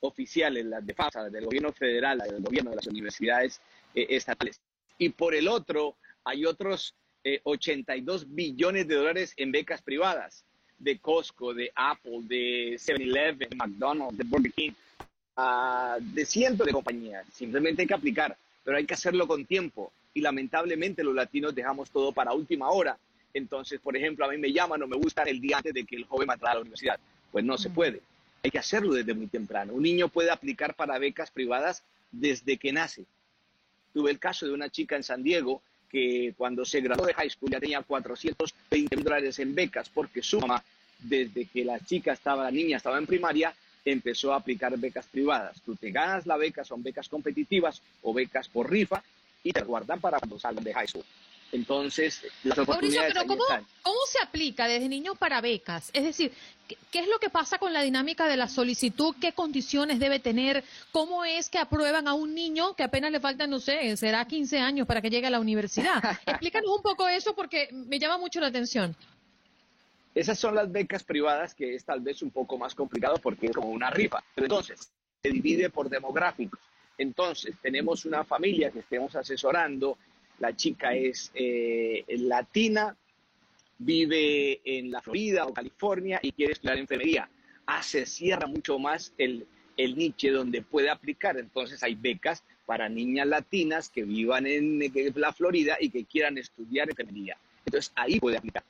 oficiales, 0.00 0.64
las 0.64 0.86
de 0.86 0.94
FAFSA, 0.94 1.28
del 1.28 1.46
gobierno 1.46 1.72
federal, 1.72 2.18
del 2.18 2.42
gobierno 2.42 2.70
de 2.70 2.76
las 2.76 2.86
universidades 2.86 3.60
eh, 3.94 4.06
estatales. 4.10 4.60
Y 4.98 5.08
por 5.10 5.34
el 5.34 5.48
otro, 5.48 5.96
hay 6.24 6.46
otros 6.46 6.94
82 7.42 8.32
billones 8.32 8.86
de 8.86 8.94
dólares 8.94 9.34
en 9.36 9.50
becas 9.50 9.82
privadas 9.82 10.45
de 10.78 10.98
Costco, 10.98 11.54
de 11.54 11.70
Apple, 11.74 12.20
de 12.22 12.74
7-Eleven, 12.78 13.48
de 13.48 13.56
McDonald's, 13.56 14.18
de 14.18 14.24
Burger 14.24 14.52
King, 14.52 14.72
uh, 15.36 16.00
de 16.00 16.26
cientos 16.26 16.66
de 16.66 16.72
compañías. 16.72 17.26
Simplemente 17.32 17.82
hay 17.82 17.88
que 17.88 17.94
aplicar, 17.94 18.36
pero 18.64 18.76
hay 18.76 18.84
que 18.84 18.94
hacerlo 18.94 19.26
con 19.26 19.44
tiempo. 19.44 19.92
Y 20.14 20.20
lamentablemente 20.20 21.04
los 21.04 21.14
latinos 21.14 21.54
dejamos 21.54 21.90
todo 21.90 22.12
para 22.12 22.32
última 22.32 22.70
hora. 22.70 22.98
Entonces, 23.34 23.80
por 23.80 23.96
ejemplo, 23.96 24.24
a 24.24 24.30
mí 24.30 24.38
me 24.38 24.52
llaman 24.52 24.82
o 24.82 24.86
me 24.86 24.96
gustan 24.96 25.28
el 25.28 25.40
día 25.40 25.58
antes 25.58 25.74
de 25.74 25.84
que 25.84 25.96
el 25.96 26.04
joven 26.04 26.26
vaya 26.26 26.50
a 26.50 26.54
la 26.54 26.60
universidad. 26.60 26.98
Pues 27.30 27.44
no 27.44 27.58
se 27.58 27.68
puede. 27.68 28.00
Hay 28.42 28.50
que 28.50 28.58
hacerlo 28.58 28.94
desde 28.94 29.12
muy 29.12 29.26
temprano. 29.26 29.74
Un 29.74 29.82
niño 29.82 30.08
puede 30.08 30.30
aplicar 30.30 30.74
para 30.74 30.98
becas 30.98 31.30
privadas 31.30 31.82
desde 32.12 32.56
que 32.56 32.72
nace. 32.72 33.04
Tuve 33.92 34.10
el 34.10 34.18
caso 34.18 34.46
de 34.46 34.52
una 34.52 34.70
chica 34.70 34.96
en 34.96 35.02
San 35.02 35.22
Diego 35.22 35.62
que 35.96 36.34
cuando 36.36 36.62
se 36.66 36.82
graduó 36.82 37.06
de 37.06 37.14
high 37.14 37.30
school 37.30 37.50
ya 37.50 37.58
tenía 37.58 37.80
420 37.80 38.96
mil 38.96 39.02
dólares 39.02 39.38
en 39.38 39.54
becas 39.54 39.88
porque 39.88 40.22
su 40.22 40.38
mamá, 40.38 40.62
desde 40.98 41.46
que 41.46 41.64
la 41.64 41.80
chica 41.80 42.12
estaba, 42.12 42.44
la 42.44 42.50
niña 42.50 42.76
estaba 42.76 42.98
en 42.98 43.06
primaria, 43.06 43.54
empezó 43.82 44.34
a 44.34 44.36
aplicar 44.36 44.76
becas 44.78 45.06
privadas. 45.06 45.58
Tú 45.64 45.74
te 45.74 45.90
ganas 45.90 46.26
la 46.26 46.36
beca, 46.36 46.64
son 46.64 46.82
becas 46.82 47.08
competitivas 47.08 47.80
o 48.02 48.12
becas 48.12 48.46
por 48.46 48.70
rifa 48.70 49.02
y 49.42 49.52
te 49.52 49.62
guardan 49.62 49.98
para 49.98 50.18
cuando 50.18 50.38
salgan 50.38 50.64
de 50.64 50.74
high 50.74 50.86
school. 50.86 51.04
Entonces, 51.52 52.22
las 52.42 52.58
oportunidades 52.58 53.14
pero 53.14 53.26
¿cómo, 53.26 53.44
¿cómo 53.82 53.98
se 54.10 54.18
aplica 54.22 54.66
desde 54.66 54.88
niño 54.88 55.14
para 55.14 55.40
becas? 55.40 55.90
Es 55.92 56.04
decir, 56.04 56.32
¿qué, 56.66 57.00
es 57.00 57.08
lo 57.08 57.18
que 57.18 57.30
pasa 57.30 57.58
con 57.58 57.72
la 57.72 57.82
dinámica 57.82 58.26
de 58.26 58.36
la 58.36 58.48
solicitud? 58.48 59.14
¿Qué 59.20 59.32
condiciones 59.32 59.98
debe 59.98 60.18
tener? 60.18 60.64
¿Cómo 60.92 61.24
es 61.24 61.48
que 61.48 61.58
aprueban 61.58 62.08
a 62.08 62.14
un 62.14 62.34
niño 62.34 62.74
que 62.74 62.82
apenas 62.82 63.12
le 63.12 63.20
faltan, 63.20 63.50
no 63.50 63.60
sé, 63.60 63.96
será 63.96 64.24
15 64.24 64.58
años 64.58 64.86
para 64.86 65.00
que 65.00 65.10
llegue 65.10 65.28
a 65.28 65.30
la 65.30 65.40
universidad? 65.40 66.02
Explícanos 66.26 66.70
un 66.76 66.82
poco 66.82 67.08
eso 67.08 67.34
porque 67.34 67.68
me 67.72 67.98
llama 67.98 68.18
mucho 68.18 68.40
la 68.40 68.48
atención. 68.48 68.96
Esas 70.14 70.38
son 70.38 70.54
las 70.54 70.70
becas 70.72 71.04
privadas 71.04 71.54
que 71.54 71.74
es 71.74 71.84
tal 71.84 72.00
vez 72.00 72.22
un 72.22 72.30
poco 72.30 72.56
más 72.58 72.74
complicado 72.74 73.16
porque 73.18 73.46
es 73.46 73.52
como 73.52 73.68
una 73.68 73.90
rifa. 73.90 74.22
Pero 74.34 74.46
entonces, 74.46 74.90
se 75.22 75.30
divide 75.30 75.70
por 75.70 75.88
demográficos. 75.88 76.58
Entonces, 76.98 77.54
tenemos 77.60 78.04
una 78.06 78.24
familia 78.24 78.70
que 78.70 78.78
estemos 78.78 79.14
asesorando 79.14 79.98
la 80.38 80.54
chica 80.54 80.94
es 80.94 81.30
eh, 81.34 82.04
latina, 82.08 82.96
vive 83.78 84.60
en 84.64 84.90
la 84.90 85.00
Florida 85.00 85.46
o 85.46 85.54
California 85.54 86.18
y 86.22 86.32
quiere 86.32 86.52
estudiar 86.52 86.78
enfermería. 86.78 87.28
Ah, 87.66 87.82
se 87.82 88.06
cierra 88.06 88.46
mucho 88.46 88.78
más 88.78 89.12
el, 89.18 89.46
el 89.76 89.96
nicho 89.96 90.32
donde 90.32 90.62
puede 90.62 90.90
aplicar. 90.90 91.38
Entonces 91.38 91.82
hay 91.82 91.94
becas 91.94 92.44
para 92.64 92.88
niñas 92.88 93.26
latinas 93.26 93.88
que 93.88 94.04
vivan 94.04 94.46
en, 94.46 94.80
la 95.14 95.32
Florida 95.32 95.76
y 95.80 95.90
que 95.90 96.04
quieran 96.04 96.38
estudiar 96.38 96.88
enfermería. 96.88 97.36
Entonces 97.64 97.92
ahí 97.94 98.20
puede 98.20 98.38
aplicar. 98.38 98.64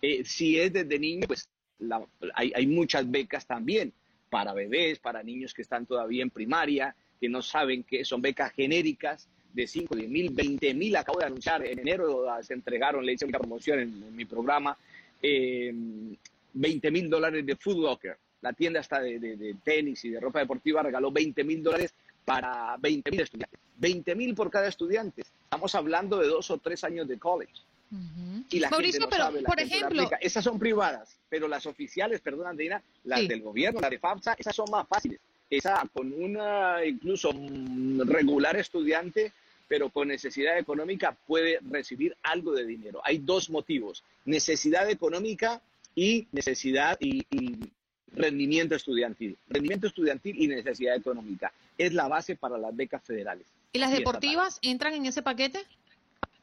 Eh, 0.00 0.24
si 0.24 0.58
es 0.58 0.72
desde 0.72 0.98
niño, 0.98 1.26
pues 1.26 1.48
hay, 2.34 2.52
hay 2.54 2.66
muchas 2.66 3.10
becas 3.10 3.46
también 3.46 3.92
para 4.30 4.52
bebés, 4.52 4.98
para 4.98 5.22
niños 5.22 5.54
que 5.54 5.62
están 5.62 5.86
todavía 5.86 6.22
en 6.22 6.30
primaria, 6.30 6.94
que 7.20 7.28
no 7.28 7.42
saben 7.42 7.82
que 7.82 8.04
son 8.04 8.22
becas 8.22 8.52
genéricas 8.52 9.28
de 9.52 9.66
5, 9.66 9.94
10 9.96 10.08
mil, 10.08 10.30
20 10.30 10.74
mil. 10.74 10.96
Acabo 10.96 11.18
de 11.18 11.26
anunciar, 11.26 11.64
en 11.64 11.78
enero 11.78 12.26
se 12.42 12.54
entregaron, 12.54 13.04
le 13.04 13.12
hice 13.12 13.24
una 13.24 13.38
promoción 13.38 13.80
en, 13.80 14.16
mi 14.16 14.24
programa, 14.24 14.76
eh, 15.22 15.72
20 16.52 16.90
mil 16.90 17.10
dólares 17.10 17.44
de 17.44 17.56
Food 17.56 17.82
Locker. 17.82 18.16
La 18.40 18.52
tienda 18.52 18.80
está 18.80 19.00
de, 19.00 19.56
tenis 19.64 20.04
y 20.04 20.10
de 20.10 20.20
ropa 20.20 20.38
deportiva 20.38 20.82
regaló 20.82 21.10
20 21.10 21.42
mil 21.44 21.62
dólares 21.62 21.92
para 22.24 22.76
20 22.78 23.10
mil 23.10 23.20
estudiantes. 23.20 23.58
20 23.78 24.14
mil 24.14 24.34
por 24.34 24.50
cada 24.50 24.68
estudiante. 24.68 25.22
Estamos 25.22 25.74
hablando 25.74 26.18
de 26.18 26.28
dos 26.28 26.50
o 26.50 26.58
tres 26.58 26.84
años 26.84 27.08
de 27.08 27.18
college. 27.18 27.62
Y 28.50 28.60
la 28.60 28.68
Mauricio, 28.68 29.08
pero 29.08 29.30
por 29.44 29.58
ejemplo, 29.58 30.10
esas 30.20 30.44
son 30.44 30.58
privadas, 30.58 31.18
pero 31.28 31.48
las 31.48 31.64
oficiales, 31.64 32.20
perdón 32.20 32.46
Andina, 32.46 32.82
las 33.04 33.26
del 33.26 33.40
gobierno, 33.40 33.80
las 33.80 33.90
de 33.90 33.98
FAFSA, 33.98 34.34
esas 34.34 34.54
son 34.54 34.70
más 34.70 34.86
fáciles. 34.86 35.20
Esa 35.50 35.88
con 35.92 36.12
una 36.12 36.84
incluso 36.84 37.30
regular 38.04 38.56
estudiante, 38.56 39.32
pero 39.66 39.90
con 39.90 40.08
necesidad 40.08 40.58
económica 40.58 41.16
puede 41.26 41.58
recibir 41.70 42.16
algo 42.22 42.52
de 42.52 42.66
dinero. 42.66 43.00
Hay 43.04 43.18
dos 43.18 43.50
motivos, 43.50 44.04
necesidad 44.24 44.90
económica 44.90 45.60
y 45.94 46.26
necesidad 46.32 46.96
y, 47.00 47.24
rendimiento 48.10 48.74
estudiantil. 48.74 49.36
Rendimiento 49.48 49.86
estudiantil 49.86 50.42
y 50.42 50.48
necesidad 50.48 50.96
económica. 50.96 51.52
Es 51.76 51.92
la 51.92 52.08
base 52.08 52.36
para 52.36 52.58
las 52.58 52.74
becas 52.74 53.02
federales. 53.04 53.46
¿Y 53.72 53.78
las 53.78 53.92
deportivas 53.92 54.58
entran 54.62 54.94
en 54.94 55.06
ese 55.06 55.22
paquete? 55.22 55.60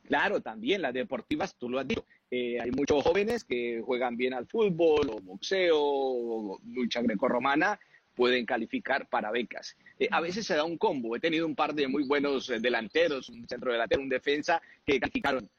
Claro, 0.08 0.40
también 0.42 0.82
las 0.82 0.94
deportivas, 0.94 1.56
tú 1.56 1.70
lo 1.70 1.80
has 1.80 1.88
dicho. 1.88 2.06
Eh, 2.30 2.60
hay 2.62 2.72
muchos 2.72 3.04
jóvenes 3.04 3.44
que 3.44 3.82
juegan 3.84 4.16
bien 4.16 4.34
al 4.34 4.46
fútbol, 4.46 5.10
o 5.10 5.20
boxeo, 5.20 5.80
o 5.80 6.60
lucha 6.74 7.02
grecorromana, 7.02 7.80
pueden 8.16 8.46
calificar 8.46 9.08
para 9.08 9.32
becas. 9.32 9.76
Eh, 10.00 10.08
a 10.12 10.22
veces 10.22 10.46
se 10.46 10.56
da 10.56 10.64
un 10.64 10.78
combo. 10.78 11.16
He 11.16 11.20
tenido 11.20 11.46
un 11.46 11.56
par 11.56 11.74
de 11.74 11.88
muy 11.88 12.04
buenos 12.04 12.50
eh, 12.50 12.60
delanteros, 12.60 13.30
un 13.30 13.48
centro 13.48 13.72
delantero, 13.72 14.02
un 14.02 14.10
defensa, 14.10 14.62
que 14.86 15.00
calificaron 15.00 15.50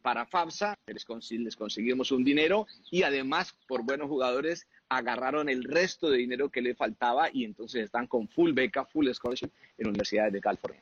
para 0.00 0.24
FAFSA, 0.26 0.78
les, 0.86 1.04
les, 1.32 1.56
conseguimos 1.56 2.12
un 2.12 2.22
dinero 2.22 2.68
y 2.92 3.02
además 3.02 3.52
por 3.66 3.82
buenos 3.82 4.08
jugadores 4.08 4.68
agarraron 4.88 5.48
el 5.48 5.64
resto 5.64 6.08
de 6.08 6.18
dinero 6.18 6.50
que 6.50 6.62
le 6.62 6.76
faltaba 6.76 7.28
y 7.32 7.44
entonces 7.44 7.84
están 7.84 8.06
con 8.06 8.28
full 8.28 8.52
beca, 8.52 8.84
full 8.84 9.08
scholarship 9.12 9.50
en 9.78 9.88
universidades 9.88 10.32
de 10.34 10.40
California. 10.40 10.80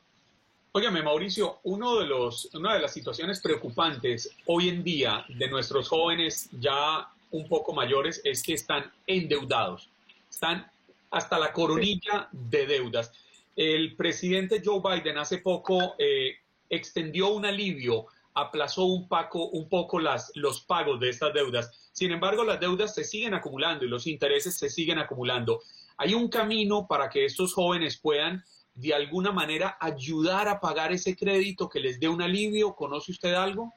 Óyeme, 0.73 1.03
Mauricio, 1.03 1.59
uno 1.63 1.99
de 1.99 2.05
los, 2.05 2.45
una 2.53 2.75
de 2.75 2.79
las 2.79 2.93
situaciones 2.93 3.41
preocupantes 3.41 4.33
hoy 4.45 4.69
en 4.69 4.83
día 4.83 5.25
de 5.27 5.49
nuestros 5.49 5.89
jóvenes 5.89 6.49
ya 6.59 7.09
un 7.31 7.47
poco 7.47 7.73
mayores 7.73 8.21
es 8.23 8.41
que 8.41 8.53
están 8.53 8.89
endeudados, 9.05 9.89
están 10.29 10.71
hasta 11.11 11.37
la 11.37 11.53
coronilla 11.53 12.29
de 12.31 12.65
deudas. 12.65 13.11
El 13.55 13.95
presidente 13.95 14.61
Joe 14.63 14.81
Biden 14.81 15.17
hace 15.17 15.39
poco 15.39 15.95
eh, 15.99 16.37
extendió 16.69 17.29
un 17.29 17.45
alivio, 17.45 18.07
aplazó 18.33 18.85
un, 18.85 19.07
poco, 19.07 19.49
un 19.49 19.67
poco 19.67 19.99
las, 19.99 20.31
los 20.35 20.61
pagos 20.61 20.99
de 20.99 21.09
estas 21.09 21.33
deudas. 21.33 21.89
Sin 21.91 22.11
embargo, 22.11 22.43
las 22.43 22.59
deudas 22.59 22.95
se 22.95 23.03
siguen 23.03 23.33
acumulando 23.33 23.85
y 23.85 23.89
los 23.89 24.07
intereses 24.07 24.57
se 24.57 24.69
siguen 24.69 24.99
acumulando. 24.99 25.61
Hay 25.97 26.13
un 26.13 26.29
camino 26.29 26.87
para 26.87 27.09
que 27.09 27.25
estos 27.25 27.53
jóvenes 27.53 27.97
puedan 27.97 28.43
de 28.73 28.93
alguna 28.93 29.31
manera 29.31 29.77
ayudar 29.79 30.47
a 30.47 30.59
pagar 30.59 30.91
ese 30.91 31.15
crédito 31.15 31.67
que 31.67 31.79
les 31.79 31.99
dé 31.99 32.07
un 32.07 32.21
alivio? 32.21 32.73
¿Conoce 32.73 33.11
usted 33.11 33.33
algo? 33.33 33.73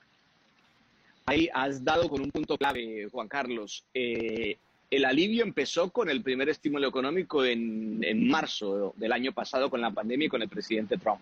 Ahí 1.26 1.48
has 1.52 1.82
dado 1.82 2.08
con 2.08 2.20
un 2.20 2.30
punto 2.30 2.56
clave, 2.56 3.08
Juan 3.10 3.28
Carlos. 3.28 3.84
Eh, 3.94 4.58
el 4.90 5.04
alivio 5.04 5.42
empezó 5.42 5.90
con 5.90 6.08
el 6.08 6.22
primer 6.22 6.48
estímulo 6.48 6.88
económico 6.88 7.44
en, 7.44 8.28
marzo 8.28 8.94
del 8.96 9.12
año 9.12 9.32
pasado 9.32 9.70
con 9.70 9.80
la 9.80 9.90
pandemia 9.90 10.26
y 10.26 10.30
con 10.30 10.42
el 10.42 10.48
presidente 10.48 10.98
Trump. 10.98 11.20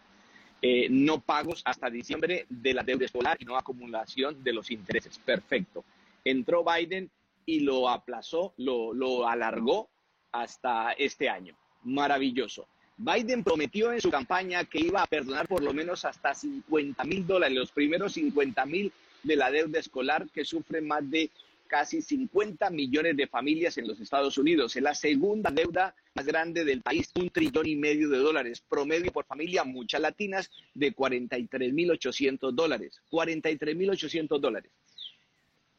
Eh, 0.61 0.89
no 0.91 1.21
pagos 1.21 1.63
hasta 1.65 1.91
diciembre 1.91 2.47
de 2.49 2.75
la 2.75 2.83
deuda 2.83 3.07
escolar 3.07 3.37
y 3.41 3.45
no 3.45 3.57
acumulación 3.57 4.43
de 4.45 4.53
los 4.53 4.71
intereses. 4.71 5.19
Perfecto. 5.19 5.85
Entró 6.25 6.65
Biden 6.65 7.11
y 7.47 7.61
lo 7.61 7.89
aplazó, 7.89 8.55
lo, 8.59 8.93
lo 8.95 9.29
alargó 9.29 9.89
hasta 10.31 10.93
este 10.93 11.29
año. 11.29 11.57
Maravilloso. 11.83 12.69
Biden 12.97 13.43
prometió 13.43 13.93
en 13.93 14.01
su 14.01 14.11
campaña 14.11 14.65
que 14.65 14.79
iba 14.79 15.03
a 15.03 15.07
perdonar 15.07 15.49
por 15.49 15.63
lo 15.63 15.73
menos 15.73 16.05
hasta 16.05 16.35
50 16.35 17.03
mil 17.05 17.27
dólares, 17.27 17.57
los 17.57 17.73
primeros 17.73 18.13
50 18.13 18.65
mil 18.67 18.93
de 19.23 19.37
la 19.37 19.51
deuda 19.51 19.81
escolar 19.81 20.29
que 20.31 20.45
sufren 20.45 20.87
más 20.87 21.09
de 21.11 21.31
casi 21.73 22.03
50 22.03 22.69
millones 22.69 23.17
de 23.17 23.27
familias 23.27 23.79
en 23.79 23.89
los 23.89 23.99
Estados 23.99 24.37
Unidos. 24.37 24.77
Es 24.77 24.83
la 24.83 24.95
segunda 24.95 25.51
deuda 25.51 25.95
más 26.15 26.27
grande 26.27 26.67
del 26.67 26.83
país, 26.83 27.11
un 27.15 27.31
trillón 27.31 27.67
y 27.67 27.77
medio 27.77 28.11
de 28.11 28.19
dólares, 28.19 28.63
promedio 28.69 29.11
por 29.11 29.25
familia, 29.25 29.65
muchas 29.65 30.03
latinas, 30.03 30.51
de 30.75 30.93
43 30.93 31.73
mil 31.73 31.91
800 31.91 32.55
dólares. 32.55 33.01
43 33.09 33.75
mil 33.75 33.89
800 33.89 34.39
dólares. 34.39 34.71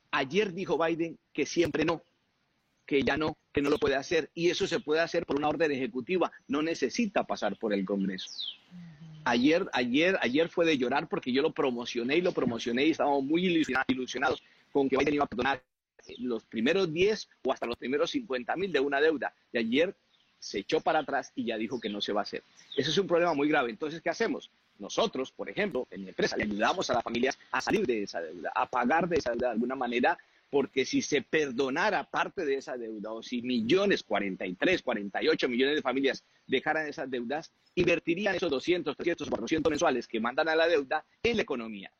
Ayer 0.09 0.51
dijo 0.51 0.83
Biden 0.83 1.19
que 1.31 1.45
siempre 1.45 1.85
no, 1.85 2.03
que 2.87 3.03
ya 3.03 3.15
no, 3.15 3.37
que 3.51 3.61
no 3.61 3.69
lo 3.69 3.77
puede 3.77 3.95
hacer. 3.95 4.31
Y 4.33 4.49
eso 4.49 4.65
se 4.65 4.79
puede 4.79 5.01
hacer 5.01 5.27
por 5.27 5.37
una 5.37 5.49
orden 5.49 5.71
ejecutiva, 5.71 6.31
no 6.47 6.63
necesita 6.63 7.23
pasar 7.23 7.55
por 7.59 7.71
el 7.71 7.85
Congreso. 7.85 8.31
Ayer, 9.25 9.69
ayer, 9.73 10.17
ayer 10.21 10.49
fue 10.49 10.65
de 10.65 10.75
llorar 10.75 11.07
porque 11.07 11.31
yo 11.31 11.43
lo 11.43 11.53
promocioné 11.53 12.17
y 12.17 12.21
lo 12.21 12.31
promocioné 12.31 12.87
y 12.87 12.91
estábamos 12.91 13.23
muy 13.23 13.45
ilusionados 13.45 14.41
con 14.71 14.89
que 14.89 14.97
Biden 14.97 15.13
iba 15.13 15.25
a 15.25 15.27
perdonar 15.27 15.61
los 16.19 16.43
primeros 16.45 16.91
10 16.91 17.29
o 17.43 17.51
hasta 17.51 17.65
los 17.65 17.77
primeros 17.77 18.11
50 18.11 18.55
mil 18.55 18.71
de 18.71 18.79
una 18.79 19.01
deuda. 19.01 19.33
Y 19.51 19.57
ayer 19.57 19.95
se 20.39 20.59
echó 20.59 20.81
para 20.81 20.99
atrás 20.99 21.31
y 21.35 21.45
ya 21.45 21.57
dijo 21.57 21.79
que 21.79 21.89
no 21.89 22.01
se 22.01 22.11
va 22.11 22.21
a 22.21 22.23
hacer. 22.23 22.43
Eso 22.75 22.91
es 22.91 22.97
un 22.97 23.07
problema 23.07 23.33
muy 23.33 23.47
grave. 23.47 23.69
Entonces, 23.69 24.01
¿qué 24.01 24.09
hacemos? 24.09 24.51
Nosotros, 24.79 25.31
por 25.31 25.49
ejemplo, 25.49 25.87
en 25.91 26.03
mi 26.03 26.09
empresa, 26.09 26.35
le 26.35 26.43
ayudamos 26.43 26.89
a 26.89 26.95
las 26.95 27.03
familias 27.03 27.39
a 27.51 27.61
salir 27.61 27.85
de 27.85 28.03
esa 28.03 28.21
deuda, 28.21 28.51
a 28.53 28.65
pagar 28.65 29.07
de 29.07 29.17
esa 29.17 29.31
deuda 29.31 29.47
de 29.47 29.53
alguna 29.53 29.75
manera 29.75 30.17
porque 30.53 30.85
si 30.85 31.01
se 31.01 31.23
perdonara 31.23 32.03
parte 32.03 32.45
de 32.45 32.57
esa 32.57 32.77
deuda 32.77 33.11
o 33.11 33.23
si 33.23 33.41
millones, 33.41 34.03
43, 34.03 34.83
48 34.83 35.49
millones 35.49 35.75
de 35.77 35.81
familias 35.81 36.23
dejaran 36.45 36.85
esas 36.85 37.09
deudas, 37.09 37.51
invertirían 37.73 38.35
esos 38.35 38.51
200, 38.51 38.95
300, 38.95 39.29
400 39.29 39.69
mensuales 39.71 40.07
que 40.07 40.19
mandan 40.19 40.47
a 40.49 40.55
la 40.55 40.67
deuda 40.67 41.03
en 41.23 41.37
la 41.37 41.41
economía, 41.41 41.91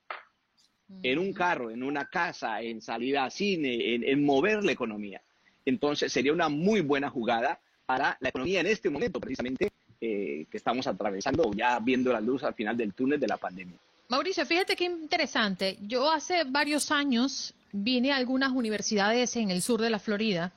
en 1.02 1.20
un 1.20 1.34
carro, 1.34 1.72
en 1.72 1.84
una 1.84 2.06
casa, 2.06 2.62
en 2.62 2.82
salida 2.82 3.26
a 3.26 3.30
cine, 3.30 3.96
en, 3.96 4.24
mover 4.24 4.64
la 4.64 4.72
economía. 4.72 5.22
Entonces 5.66 6.12
sería 6.12 6.34
una 6.34 6.50
muy 6.50 6.82
buena 6.82 7.10
jugada 7.10 7.60
para 7.86 8.18
la 8.20 8.30
economía 8.30 8.62
en 8.62 8.68
este 8.68 8.90
momento, 8.90 9.20
precisamente, 9.20 9.72
eh, 10.00 10.46
que 10.50 10.58
estamos 10.58 10.88
atravesando, 10.88 11.52
ya 11.54 11.80
viendo 11.80 12.12
la 12.12 12.22
luz 12.22 12.44
al 12.44 12.54
final 12.54 12.78
del 12.78 12.94
túnel 12.94 13.20
de 13.20 13.28
la 13.28 13.38
pandemia. 13.38 13.78
Mauricio, 14.10 14.46
fíjate 14.46 14.76
qué 14.76 14.86
interesante. 14.86 15.78
Yo 15.82 16.12
hace 16.12 16.44
varios 16.44 16.92
años 16.92 17.54
vine 17.72 18.12
a 18.12 18.18
algunas 18.18 18.52
universidades 18.52 19.36
en 19.36 19.50
el 19.50 19.62
sur 19.62 19.82
de 19.82 19.90
la 19.90 20.00
Florida 20.00 20.52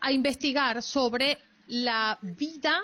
a 0.00 0.12
investigar 0.12 0.82
sobre 0.82 1.38
la 1.66 2.18
vida 2.22 2.80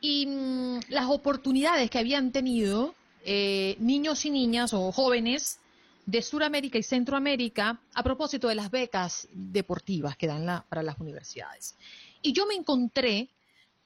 y 0.00 0.26
mm, 0.26 0.80
las 0.88 1.06
oportunidades 1.06 1.90
que 1.90 1.98
habían 1.98 2.32
tenido 2.32 2.94
eh, 3.24 3.76
niños 3.78 4.24
y 4.24 4.30
niñas 4.30 4.72
o 4.74 4.90
jóvenes 4.92 5.58
de 6.06 6.22
Sudamérica 6.22 6.78
y 6.78 6.82
Centroamérica 6.82 7.80
a 7.94 8.02
propósito 8.02 8.48
de 8.48 8.54
las 8.54 8.70
becas 8.70 9.28
deportivas 9.32 10.16
que 10.16 10.26
dan 10.26 10.64
para 10.68 10.82
las 10.82 10.98
universidades. 10.98 11.76
Y 12.22 12.32
yo 12.32 12.46
me 12.46 12.54
encontré 12.54 13.28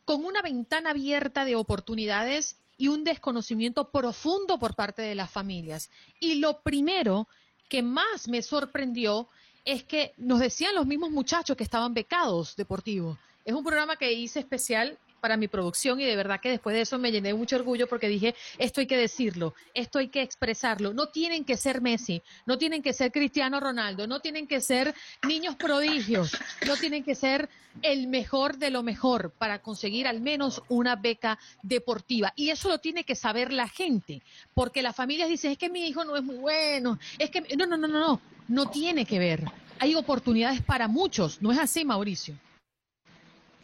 con 0.04 0.24
una 0.24 0.40
ventana 0.42 0.90
abierta 0.90 1.44
de 1.44 1.56
oportunidades 1.56 2.56
y 2.78 2.88
un 2.88 3.04
desconocimiento 3.04 3.90
profundo 3.90 4.58
por 4.58 4.74
parte 4.74 5.02
de 5.02 5.14
las 5.14 5.30
familias. 5.30 5.90
Y 6.20 6.36
lo 6.36 6.60
primero 6.62 7.28
que 7.68 7.82
más 7.82 8.28
me 8.28 8.42
sorprendió 8.42 9.28
es 9.64 9.82
que 9.82 10.12
nos 10.16 10.38
decían 10.38 10.74
los 10.74 10.86
mismos 10.86 11.10
muchachos 11.10 11.56
que 11.56 11.64
estaban 11.64 11.92
becados 11.92 12.54
deportivos. 12.56 13.18
Es 13.44 13.54
un 13.54 13.64
programa 13.64 13.96
que 13.96 14.12
hice 14.12 14.40
especial 14.40 14.98
para 15.20 15.36
mi 15.36 15.48
producción 15.48 16.00
y 16.00 16.04
de 16.04 16.16
verdad 16.16 16.40
que 16.40 16.50
después 16.50 16.74
de 16.74 16.82
eso 16.82 16.98
me 16.98 17.10
llené 17.10 17.28
de 17.28 17.34
mucho 17.34 17.56
orgullo 17.56 17.86
porque 17.86 18.08
dije, 18.08 18.34
esto 18.58 18.80
hay 18.80 18.86
que 18.86 18.96
decirlo, 18.96 19.54
esto 19.74 19.98
hay 19.98 20.08
que 20.08 20.22
expresarlo. 20.22 20.92
No 20.92 21.08
tienen 21.08 21.44
que 21.44 21.56
ser 21.56 21.80
Messi, 21.80 22.22
no 22.46 22.58
tienen 22.58 22.82
que 22.82 22.92
ser 22.92 23.12
Cristiano 23.12 23.60
Ronaldo, 23.60 24.06
no 24.06 24.20
tienen 24.20 24.46
que 24.46 24.60
ser 24.60 24.94
niños 25.26 25.56
prodigios, 25.56 26.36
no 26.66 26.76
tienen 26.76 27.04
que 27.04 27.14
ser 27.14 27.48
el 27.82 28.06
mejor 28.08 28.56
de 28.56 28.70
lo 28.70 28.82
mejor 28.82 29.32
para 29.32 29.60
conseguir 29.60 30.06
al 30.06 30.20
menos 30.20 30.62
una 30.68 30.96
beca 30.96 31.38
deportiva. 31.62 32.32
Y 32.36 32.50
eso 32.50 32.68
lo 32.68 32.78
tiene 32.78 33.04
que 33.04 33.14
saber 33.14 33.52
la 33.52 33.68
gente, 33.68 34.22
porque 34.54 34.82
las 34.82 34.96
familias 34.96 35.28
dicen, 35.28 35.52
es 35.52 35.58
que 35.58 35.68
mi 35.68 35.86
hijo 35.86 36.04
no 36.04 36.16
es 36.16 36.22
muy 36.22 36.36
bueno, 36.36 36.98
es 37.18 37.30
que... 37.30 37.42
No, 37.56 37.66
no, 37.66 37.76
no, 37.76 37.88
no, 37.88 38.00
no, 38.00 38.20
no 38.48 38.70
tiene 38.70 39.04
que 39.04 39.18
ver. 39.18 39.44
Hay 39.78 39.94
oportunidades 39.94 40.62
para 40.62 40.88
muchos, 40.88 41.42
¿no 41.42 41.52
es 41.52 41.58
así, 41.58 41.84
Mauricio? 41.84 42.34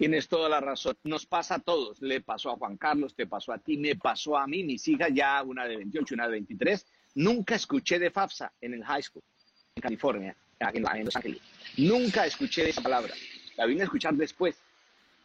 Tienes 0.02 0.26
toda 0.26 0.48
la 0.48 0.58
razón. 0.58 0.98
Nos 1.04 1.26
pasa 1.26 1.54
a 1.54 1.58
todos. 1.60 2.02
Le 2.02 2.20
pasó 2.20 2.50
a 2.50 2.56
Juan 2.56 2.76
Carlos, 2.76 3.14
te 3.14 3.28
pasó 3.28 3.52
a 3.52 3.58
ti, 3.58 3.76
me 3.76 3.94
pasó 3.94 4.36
a 4.36 4.48
mí, 4.48 4.64
mis 4.64 4.88
hijas, 4.88 5.10
ya 5.14 5.40
una 5.44 5.64
de 5.64 5.76
28, 5.76 6.16
una 6.16 6.24
de 6.24 6.32
23. 6.32 6.84
Nunca 7.14 7.54
escuché 7.54 8.00
de 8.00 8.10
FAFSA 8.10 8.52
en 8.60 8.74
el 8.74 8.84
high 8.84 9.04
school, 9.04 9.22
en 9.76 9.80
California, 9.80 10.36
en, 10.58 11.04
Los 11.04 11.14
Ángeles. 11.14 11.40
Nunca 11.76 12.26
escuché 12.26 12.68
esa 12.68 12.82
palabra. 12.82 13.14
La 13.56 13.64
vine 13.64 13.82
a 13.82 13.84
escuchar 13.84 14.14
después. 14.14 14.56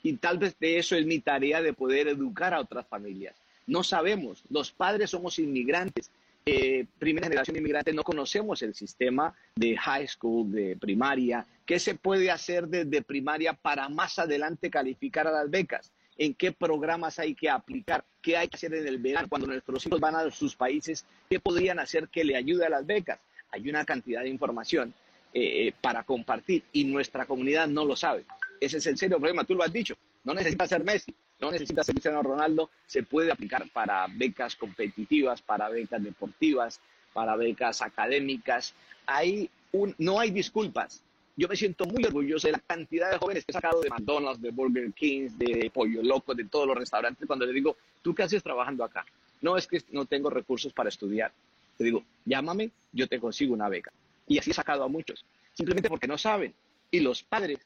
Y 0.04 0.14
tal 0.18 0.38
vez 0.38 0.56
de 0.60 0.78
eso 0.78 0.96
es 0.96 1.08
mi 1.08 1.22
tarea 1.22 1.64
de 1.64 1.74
poder 1.74 2.08
educar 2.08 2.54
a 2.54 2.60
otras 2.60 2.86
familias. 2.86 3.36
No 3.66 3.84
sabemos, 3.84 4.44
los 4.48 4.72
padres 4.72 5.10
somos 5.10 5.40
inmigrantes, 5.40 6.12
eh, 6.50 6.86
primera 6.98 7.26
generación 7.26 7.56
de 7.56 7.60
inmigrantes, 7.60 7.94
no 7.94 8.04
conocemos 8.04 8.62
el 8.62 8.74
sistema 8.74 9.34
de 9.56 9.76
high 9.76 10.08
school, 10.08 10.50
de 10.50 10.78
primaria, 10.78 11.46
qué 11.66 11.78
se 11.78 11.96
puede 11.96 12.32
hacer 12.32 12.68
desde 12.70 13.02
primaria 13.02 13.52
para 13.52 13.90
más 13.90 14.18
adelante 14.18 14.70
calificar 14.70 15.28
a 15.28 15.32
las 15.32 15.50
becas, 15.52 15.92
en 16.18 16.34
qué 16.34 16.54
programas 16.54 17.20
hay 17.20 17.36
que 17.36 17.50
aplicar, 17.50 18.06
qué 18.22 18.38
hay 18.38 18.48
que 18.48 18.56
hacer 18.56 18.74
en 18.74 18.88
el 18.88 18.98
verano 18.98 19.28
cuando 19.28 19.48
nuestros 19.48 19.86
hijos 19.86 20.00
van 20.00 20.16
a 20.16 20.32
sus 20.32 20.56
países, 20.56 21.06
qué 21.30 21.40
podrían 21.40 21.80
hacer 21.80 22.08
que 22.08 22.24
le 22.24 22.38
ayude 22.38 22.66
a 22.66 22.70
las 22.70 22.86
becas. 22.86 23.20
Hay 23.52 23.70
una 23.70 23.84
cantidad 23.84 24.22
de 24.22 24.30
información 24.30 24.94
eh, 25.34 25.74
para 25.82 26.04
compartir 26.04 26.64
y 26.72 26.86
nuestra 26.86 27.26
comunidad 27.26 27.68
no 27.68 27.84
lo 27.84 27.98
sabe. 27.98 28.26
Ese 28.62 28.78
es 28.78 28.88
el 28.88 28.98
serio 28.98 29.18
problema, 29.18 29.44
tú 29.44 29.54
lo 29.54 29.64
has 29.64 29.74
dicho. 29.74 29.96
No 30.24 30.34
necesita 30.34 30.66
ser 30.66 30.84
Messi, 30.84 31.14
no 31.40 31.52
necesita 31.52 31.84
ser 31.84 31.96
Cristiano 31.96 32.24
Ronaldo, 32.24 32.70
se 32.86 33.04
puede 33.04 33.32
aplicar 33.32 33.70
para 33.72 34.08
becas 34.08 34.56
competitivas, 34.56 35.42
para 35.42 35.70
becas 35.70 36.04
deportivas, 36.04 36.80
para 37.14 37.36
becas 37.36 37.82
académicas. 37.82 38.74
Hay 39.06 39.50
un, 39.72 39.96
no 39.98 40.20
hay 40.20 40.32
disculpas. 40.32 41.02
Yo 41.36 41.48
me 41.48 41.56
siento 41.56 41.86
muy 41.86 42.04
orgulloso 42.04 42.48
de 42.48 42.54
la 42.54 42.60
cantidad 42.60 43.12
de 43.12 43.18
jóvenes 43.18 43.46
que 43.46 43.52
he 43.52 43.54
sacado 43.54 43.82
de 43.82 43.90
McDonald's, 43.90 44.42
de 44.42 44.50
Burger 44.50 44.92
King, 44.94 45.30
de 45.38 45.70
Pollo 45.72 46.02
Loco, 46.02 46.34
de 46.34 46.46
todos 46.46 46.68
los 46.68 46.76
restaurantes, 46.76 47.28
cuando 47.28 47.46
le 47.46 47.54
digo, 47.54 47.78
¿tú 48.02 48.16
qué 48.16 48.24
haces 48.24 48.42
trabajando 48.42 48.84
acá? 48.84 49.06
No 49.42 49.56
es 49.56 49.68
que 49.68 49.84
no 49.92 50.06
tengo 50.06 50.32
recursos 50.32 50.74
para 50.74 50.90
estudiar. 50.90 51.32
Te 51.78 51.84
digo, 51.84 52.04
llámame, 52.26 52.72
yo 52.92 53.08
te 53.08 53.20
consigo 53.20 53.54
una 53.54 53.70
beca. 53.70 53.92
Y 54.28 54.40
así 54.40 54.50
he 54.50 54.54
sacado 54.54 54.84
a 54.84 54.88
muchos, 54.88 55.24
simplemente 55.54 55.90
porque 55.90 56.08
no 56.08 56.18
saben. 56.18 56.56
Y 56.90 57.02
los 57.02 57.22
padres, 57.22 57.60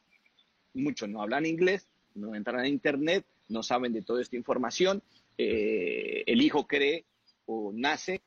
muchos 0.73 1.07
no 1.07 1.21
hablan 1.21 1.45
inglés, 1.45 1.88
no 2.15 2.36
entran 2.36 2.60
a 2.60 2.67
Internet, 2.67 3.23
no 3.51 3.63
saben 3.63 3.93
de 3.93 4.01
toda 4.01 4.21
esta 4.21 4.35
información. 4.35 5.03
Eh, 5.37 6.23
el 6.25 6.41
hijo 6.41 6.65
cree 6.65 7.05
o 7.45 7.71
nace 7.73 8.21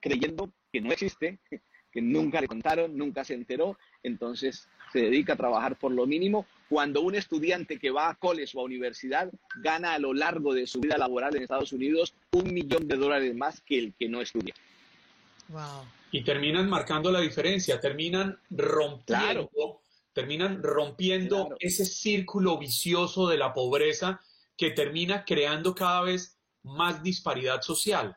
creyendo 0.00 0.52
que 0.72 0.80
no 0.80 0.92
existe, 0.92 1.38
que 1.92 2.02
nunca 2.02 2.40
le 2.40 2.48
contaron, 2.48 2.96
nunca 2.96 3.24
se 3.24 3.34
enteró, 3.34 3.78
entonces 4.02 4.68
se 4.92 5.00
dedica 5.00 5.34
a 5.34 5.36
trabajar 5.36 5.78
por 5.78 5.92
lo 5.92 6.06
mínimo. 6.06 6.46
Cuando 6.68 7.02
un 7.02 7.14
estudiante 7.14 7.78
que 7.78 7.90
va 7.90 8.08
a 8.08 8.14
college 8.14 8.56
o 8.56 8.60
a 8.60 8.64
universidad 8.64 9.30
gana 9.56 9.94
a 9.94 9.98
lo 9.98 10.12
largo 10.14 10.54
de 10.54 10.66
su 10.66 10.80
vida 10.80 10.96
laboral 10.96 11.36
en 11.36 11.42
Estados 11.42 11.72
Unidos 11.72 12.14
un 12.32 12.52
millón 12.52 12.88
de 12.88 12.96
dólares 12.96 13.34
más 13.34 13.60
que 13.60 13.78
el 13.78 13.94
que 13.94 14.08
no 14.08 14.20
estudia. 14.20 14.54
Y 16.10 16.22
terminan 16.22 16.68
marcando 16.68 17.10
la 17.10 17.20
diferencia, 17.20 17.80
terminan 17.80 18.38
rompiendo 18.50 19.81
terminan 20.12 20.62
rompiendo 20.62 21.56
ese 21.58 21.84
círculo 21.84 22.58
vicioso 22.58 23.28
de 23.28 23.38
la 23.38 23.52
pobreza 23.52 24.20
que 24.56 24.70
termina 24.70 25.24
creando 25.24 25.74
cada 25.74 26.02
vez 26.02 26.38
más 26.62 27.02
disparidad 27.02 27.62
social. 27.62 28.16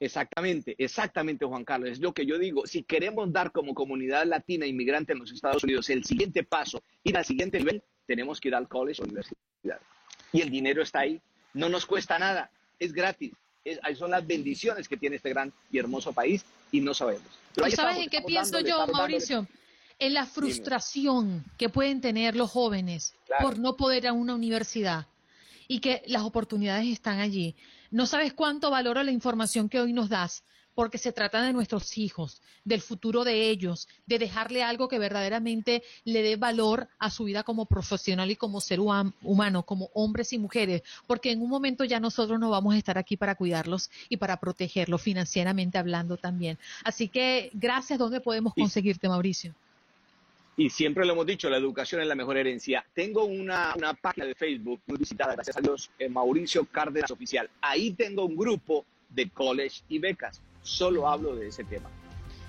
Exactamente, 0.00 0.76
exactamente, 0.78 1.44
Juan 1.44 1.64
Carlos. 1.64 1.90
Es 1.90 2.00
lo 2.00 2.12
que 2.12 2.24
yo 2.24 2.38
digo. 2.38 2.66
Si 2.66 2.84
queremos 2.84 3.32
dar 3.32 3.50
como 3.50 3.74
comunidad 3.74 4.26
latina 4.26 4.64
inmigrante 4.64 5.12
en 5.12 5.18
los 5.18 5.32
Estados 5.32 5.64
Unidos 5.64 5.90
el 5.90 6.04
siguiente 6.04 6.44
paso, 6.44 6.82
ir 7.02 7.16
al 7.16 7.24
siguiente 7.24 7.58
nivel, 7.58 7.82
tenemos 8.06 8.40
que 8.40 8.48
ir 8.48 8.54
al 8.54 8.68
college 8.68 9.02
o 9.02 9.04
universidad. 9.04 9.80
Y 10.32 10.40
el 10.40 10.50
dinero 10.50 10.82
está 10.82 11.00
ahí. 11.00 11.20
No 11.52 11.68
nos 11.68 11.84
cuesta 11.84 12.18
nada. 12.18 12.50
Es 12.78 12.92
gratis. 12.92 13.32
ahí 13.82 13.96
son 13.96 14.12
las 14.12 14.24
bendiciones 14.24 14.88
que 14.88 14.96
tiene 14.96 15.16
este 15.16 15.30
gran 15.30 15.52
y 15.70 15.78
hermoso 15.78 16.12
país 16.12 16.44
y 16.70 16.80
no 16.80 16.94
sabemos. 16.94 17.26
¿Sabes 17.74 17.98
en 17.98 18.08
qué 18.08 18.22
pienso 18.22 18.60
yo, 18.60 18.86
Mauricio? 18.86 19.48
En 19.98 20.14
la 20.14 20.26
frustración 20.26 21.44
que 21.56 21.68
pueden 21.68 22.00
tener 22.00 22.36
los 22.36 22.50
jóvenes 22.50 23.14
por 23.40 23.58
no 23.58 23.76
poder 23.76 24.04
ir 24.04 24.08
a 24.08 24.12
una 24.12 24.34
universidad 24.34 25.06
y 25.66 25.80
que 25.80 26.02
las 26.06 26.22
oportunidades 26.22 26.86
están 26.86 27.20
allí. 27.20 27.54
No 27.90 28.06
sabes 28.06 28.32
cuánto 28.32 28.70
valoro 28.70 29.02
la 29.02 29.10
información 29.10 29.68
que 29.68 29.80
hoy 29.80 29.92
nos 29.92 30.08
das, 30.08 30.42
porque 30.74 30.98
se 30.98 31.12
trata 31.12 31.42
de 31.42 31.52
nuestros 31.52 31.98
hijos, 31.98 32.40
del 32.64 32.80
futuro 32.80 33.24
de 33.24 33.50
ellos, 33.50 33.88
de 34.06 34.20
dejarle 34.20 34.62
algo 34.62 34.86
que 34.86 35.00
verdaderamente 35.00 35.82
le 36.04 36.22
dé 36.22 36.36
valor 36.36 36.88
a 37.00 37.10
su 37.10 37.24
vida 37.24 37.42
como 37.42 37.66
profesional 37.66 38.30
y 38.30 38.36
como 38.36 38.60
ser 38.60 38.78
humano, 38.78 39.64
como 39.64 39.90
hombres 39.92 40.32
y 40.32 40.38
mujeres, 40.38 40.82
porque 41.08 41.32
en 41.32 41.42
un 41.42 41.50
momento 41.50 41.84
ya 41.84 41.98
nosotros 41.98 42.38
no 42.38 42.50
vamos 42.50 42.74
a 42.74 42.78
estar 42.78 42.96
aquí 42.96 43.16
para 43.16 43.34
cuidarlos 43.34 43.90
y 44.08 44.18
para 44.18 44.38
protegerlos 44.38 45.02
financieramente 45.02 45.78
hablando 45.78 46.16
también. 46.16 46.58
Así 46.84 47.08
que 47.08 47.50
gracias, 47.54 47.98
¿dónde 47.98 48.20
podemos 48.20 48.54
conseguirte, 48.54 49.08
Mauricio? 49.08 49.54
Y 50.58 50.70
siempre 50.70 51.06
lo 51.06 51.12
hemos 51.12 51.24
dicho, 51.24 51.48
la 51.48 51.56
educación 51.56 52.00
es 52.00 52.08
la 52.08 52.16
mejor 52.16 52.36
herencia. 52.36 52.84
Tengo 52.92 53.22
una, 53.22 53.76
página 54.02 54.26
de 54.26 54.34
Facebook 54.34 54.80
muy 54.88 54.98
visitada, 54.98 55.34
gracias 55.34 55.56
a 55.56 55.60
Dios, 55.60 55.88
Mauricio 56.10 56.64
Cárdenas 56.64 57.12
Oficial. 57.12 57.48
Ahí 57.60 57.92
tengo 57.92 58.24
un 58.24 58.36
grupo 58.36 58.84
de 59.08 59.30
college 59.30 59.82
y 59.88 60.00
becas. 60.00 60.42
Solo 60.62 61.08
hablo 61.08 61.36
de 61.36 61.46
ese 61.46 61.62
tema. 61.62 61.88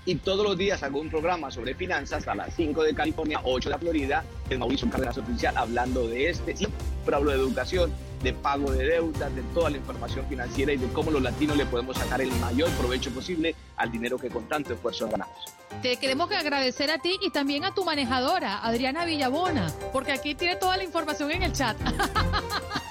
Y 0.06 0.16
todos 0.16 0.44
los 0.44 0.58
días 0.58 0.82
hago 0.82 0.98
un 0.98 1.08
programa 1.08 1.52
sobre 1.52 1.76
finanzas 1.76 2.26
a 2.26 2.34
las 2.34 2.52
5 2.56 2.82
de 2.82 2.94
California, 2.96 3.42
8 3.44 3.70
de 3.70 3.78
Florida, 3.78 4.24
el 4.48 4.58
Mauricio 4.58 4.90
Cárdenas 4.90 5.16
Oficial, 5.16 5.56
hablando 5.56 6.08
de 6.08 6.30
este. 6.30 6.56
Siempre 6.56 7.14
hablo 7.14 7.30
de 7.30 7.36
educación, 7.36 7.92
de 8.22 8.32
pago 8.32 8.70
de 8.70 8.86
deudas, 8.86 9.34
de 9.34 9.42
toda 9.54 9.70
la 9.70 9.78
información 9.78 10.26
financiera 10.26 10.72
y 10.72 10.76
de 10.76 10.86
cómo 10.88 11.10
los 11.10 11.22
latinos 11.22 11.56
le 11.56 11.66
podemos 11.66 11.96
sacar 11.96 12.20
el 12.20 12.30
mayor 12.32 12.68
provecho 12.72 13.10
posible 13.10 13.54
al 13.76 13.90
dinero 13.90 14.18
que 14.18 14.28
con 14.28 14.46
tanto 14.48 14.74
esfuerzo 14.74 15.08
ganamos. 15.08 15.36
Te 15.82 15.96
queremos 15.96 16.30
agradecer 16.30 16.90
a 16.90 16.98
ti 16.98 17.16
y 17.22 17.30
también 17.30 17.64
a 17.64 17.74
tu 17.74 17.84
manejadora, 17.84 18.58
Adriana 18.58 19.04
Villabona, 19.04 19.72
porque 19.92 20.12
aquí 20.12 20.34
tiene 20.34 20.56
toda 20.56 20.76
la 20.76 20.84
información 20.84 21.30
en 21.30 21.42
el 21.44 21.52
chat. 21.52 21.76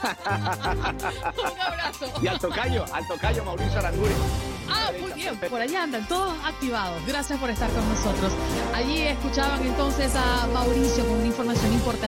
Un 0.01 1.59
abrazo. 1.59 2.05
Y 2.21 2.27
al 2.27 2.39
tocayo, 2.39 2.85
al 2.93 3.07
tocayo 3.07 3.43
Mauricio 3.43 3.79
Aranguri. 3.79 4.13
Ah, 4.69 4.91
muy 4.99 5.11
bien, 5.13 5.37
por 5.37 5.61
allá 5.61 5.83
andan 5.83 6.07
todos 6.07 6.33
activados. 6.45 7.05
Gracias 7.05 7.39
por 7.39 7.49
estar 7.49 7.69
con 7.71 7.87
nosotros. 7.89 8.31
Allí 8.73 9.01
escuchaban 9.01 9.65
entonces 9.65 10.15
a 10.15 10.47
Mauricio 10.53 11.05
con 11.05 11.17
una 11.17 11.27
información 11.27 11.73
importante. 11.73 12.09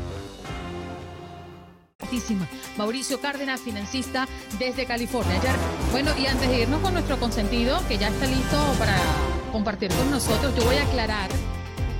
Mauricio 2.77 3.21
Cárdenas, 3.21 3.61
financista 3.61 4.27
desde 4.59 4.85
California. 4.85 5.39
bueno, 5.91 6.11
y 6.17 6.25
antes 6.25 6.49
de 6.49 6.61
irnos 6.61 6.81
con 6.81 6.93
nuestro 6.93 7.17
consentido, 7.19 7.81
que 7.87 7.97
ya 7.97 8.09
está 8.09 8.25
listo 8.25 8.57
para 8.77 8.97
compartir 9.51 9.91
con 9.93 10.11
nosotros, 10.11 10.53
yo 10.55 10.63
voy 10.65 10.75
a 10.75 10.83
aclarar 10.83 11.29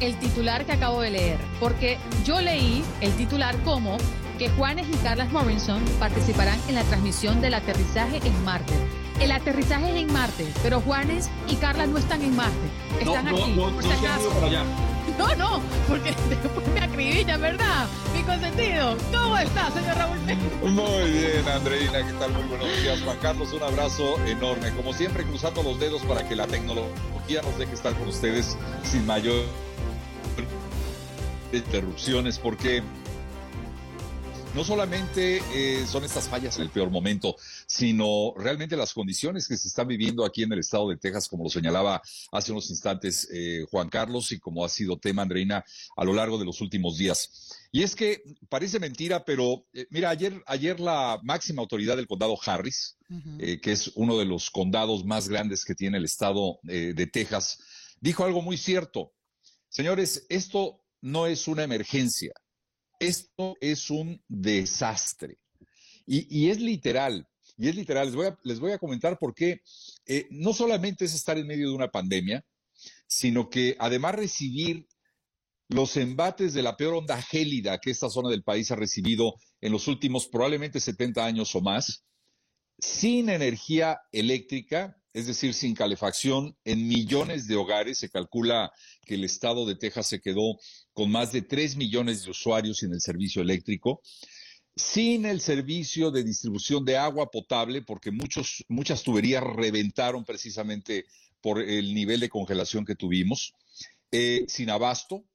el 0.02 0.18
titular 0.20 0.66
que 0.66 0.74
acabo 0.74 1.02
de 1.02 1.12
leer, 1.12 1.38
porque 1.60 1.98
yo 2.26 2.42
leí 2.42 2.84
el 3.00 3.12
titular 3.14 3.56
como 3.64 3.98
que 4.38 4.50
Juanes 4.50 4.88
y 4.90 4.98
Carlas 4.98 5.32
Morrison 5.32 5.82
participarán 6.00 6.60
en 6.68 6.76
la 6.76 6.84
transmisión 6.84 7.40
del 7.42 7.54
aterrizaje 7.54 8.20
en 8.24 8.44
Marte. 8.44 8.74
El 9.20 9.32
aterrizaje 9.32 9.92
es 9.92 9.96
en 9.98 10.12
Marte, 10.12 10.52
pero 10.64 10.82
Juanes 10.82 11.30
y 11.48 11.56
Carlas 11.56 11.88
no 11.88 12.00
están 12.00 12.22
en 12.24 12.36
Marte, 12.36 12.58
están 13.00 13.28
aquí, 13.28 13.54
por 13.56 13.84
si 13.84 13.92
acaso. 13.92 14.91
No, 15.18 15.36
no, 15.36 15.62
porque 15.88 16.14
después 16.30 16.68
me 16.68 16.80
acribilla, 16.80 17.38
¿verdad? 17.38 17.88
Mi 18.14 18.24
consentido. 18.24 18.98
¿Cómo 19.12 19.38
está, 19.38 19.72
señor 19.72 19.98
Raúl? 19.98 20.18
Muy 20.64 21.12
bien, 21.12 21.48
Andreina, 21.48 22.06
¿qué 22.06 22.14
tal? 22.14 22.32
Muy 22.34 22.44
buenos 22.44 22.68
días, 22.82 23.02
Juan 23.02 23.18
Carlos. 23.22 23.54
Un 23.54 23.64
abrazo 23.64 24.18
enorme. 24.26 24.72
Como 24.72 24.94
siempre, 24.94 25.24
cruzando 25.24 25.64
los 25.64 25.80
dedos 25.80 26.02
para 26.04 26.28
que 26.28 26.36
la 26.36 26.48
tecnología 26.48 27.42
nos 27.44 27.58
deje 27.58 27.74
estar 27.74 27.94
con 27.94 28.08
ustedes 28.08 28.58
sin 28.84 29.06
mayor 29.06 29.44
interrupciones, 31.54 32.40
porque 32.40 32.84
no 34.54 34.66
solamente 34.66 35.42
eh, 35.54 35.86
son 35.88 36.04
estas 36.04 36.28
fallas 36.28 36.58
en 36.58 36.64
el 36.64 36.70
peor 36.70 36.90
momento, 36.90 37.36
sino 37.68 38.34
realmente 38.36 38.76
las 38.76 38.94
condiciones 38.94 39.48
que 39.48 39.56
se 39.56 39.70
están 39.70 39.88
viviendo 39.88 40.26
aquí 40.26 40.44
en 40.44 40.52
el 40.52 40.60
estado 40.60 40.90
de 40.90 40.98
Texas, 40.98 41.30
como 41.30 41.46
lo 41.46 41.50
señalaba 41.50 42.02
hace 42.32 42.52
unos 42.52 42.70
instantes 42.70 43.30
eh, 43.32 43.66
Juan 43.72 43.90
Carlos 43.90 44.32
y 44.32 44.40
como 44.40 44.66
ha 44.66 44.70
sido 44.70 44.98
tema, 44.98 45.22
Andreina, 45.22 45.64
a 45.96 46.04
lo 46.04 46.14
largo 46.14 46.38
de 46.38 46.46
los 46.46 46.60
últimos 46.60 46.98
días. 46.98 47.60
Y 47.72 47.84
es 47.84 47.96
que 47.96 48.24
parece 48.50 48.80
mentira, 48.80 49.24
pero 49.24 49.66
eh, 49.74 49.88
mira, 49.90 50.10
ayer, 50.10 50.44
ayer 50.46 50.80
la 50.80 51.20
máxima 51.24 51.62
autoridad 51.62 51.96
del 51.96 52.08
condado 52.08 52.38
Harris, 52.46 52.98
que 53.38 53.72
es 53.72 53.92
uno 53.96 54.18
de 54.18 54.24
los 54.24 54.50
condados 54.50 55.04
más 55.04 55.28
grandes 55.28 55.66
que 55.66 55.76
tiene 55.76 55.98
el 55.98 56.06
estado 56.06 56.60
de 56.64 57.08
Texas, 57.08 57.60
dijo 58.00 58.24
algo 58.24 58.42
muy 58.42 58.56
cierto. 58.56 59.12
Señores, 59.68 60.26
esto 60.30 60.82
no 61.02 61.28
es 61.28 61.50
una 61.50 61.64
emergencia 61.64 62.32
esto 63.02 63.58
es 63.60 63.90
un 63.90 64.24
desastre. 64.28 65.40
Y, 66.06 66.50
es 66.50 66.60
literal, 66.60 67.28
y 67.58 67.70
es 67.70 67.76
literal. 67.76 68.08
Les 68.08 68.16
voy 68.16 68.28
a, 68.28 68.38
les 68.44 68.60
voy 68.60 68.72
a 68.72 68.78
comentar 68.78 69.18
por 69.18 69.34
qué. 69.34 69.62
Eh, 70.06 70.28
no 70.30 70.54
solamente 70.54 71.06
es 71.06 71.14
estar 71.14 71.38
en 71.38 71.48
medio 71.48 71.70
de 71.70 71.76
una 71.76 71.90
pandemia, 71.90 72.46
sino 73.08 73.50
que 73.50 73.76
además 73.80 74.16
recibir 74.16 74.88
los 75.70 75.96
embates 75.96 76.54
de 76.54 76.64
la 76.64 76.76
peor 76.76 76.96
onda 76.96 77.22
gélida 77.22 77.80
que 77.80 77.92
esta 77.92 78.10
zona 78.10 78.30
del 78.30 78.44
país 78.44 78.72
ha 78.72 78.76
recibido 78.76 79.36
en 79.62 79.72
los 79.72 79.88
últimos 79.88 80.28
probablemente 80.28 80.80
70 80.80 81.26
años 81.26 81.56
o 81.56 81.62
más, 81.62 82.04
sin 82.78 83.30
energía 83.30 84.00
eléctrica, 84.12 85.01
es 85.14 85.28
decir, 85.28 85.54
sin 85.54 85.74
calefacción, 85.74 86.56
en 86.64 86.88
millones 86.88 87.48
de 87.48 87.56
hogares. 87.56 87.98
Se 87.98 88.10
calcula 88.10 88.72
que 89.06 89.16
el 89.16 89.24
estado 89.24 89.66
de 89.66 89.76
Texas 89.76 90.08
se 90.08 90.22
quedó 90.22 90.58
con 90.94 91.12
más 91.12 91.32
de 91.32 91.42
3 91.42 91.76
millones 91.76 92.24
de 92.24 92.32
usuarios 92.32 92.78
sin 92.80 92.94
el 92.94 93.02
servicio 93.02 93.42
eléctrico, 93.42 94.02
sin 94.76 95.26
el 95.26 95.42
servicio 95.42 96.12
de 96.12 96.24
distribución 96.24 96.86
de 96.86 96.98
agua 96.98 97.30
potable, 97.30 97.82
porque 97.82 98.12
muchas 98.12 99.04
tuberías 99.04 99.44
reventaron 99.44 100.24
precisamente 100.24 101.06
por 101.42 101.60
el 101.60 101.94
nivel 101.94 102.20
de 102.20 102.30
congelación 102.30 102.86
que 102.86 102.96
tuvimos, 102.96 103.54
eh, 104.12 104.46
sin 104.48 104.70
abasto, 104.70 105.26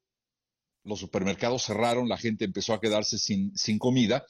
los 0.84 1.00
supermercados 1.00 1.64
cerraron, 1.64 2.08
la 2.08 2.16
gente 2.16 2.44
empezó 2.44 2.72
a 2.72 2.80
quedarse 2.80 3.18
sin, 3.18 3.56
sin 3.56 3.78
comida, 3.78 4.24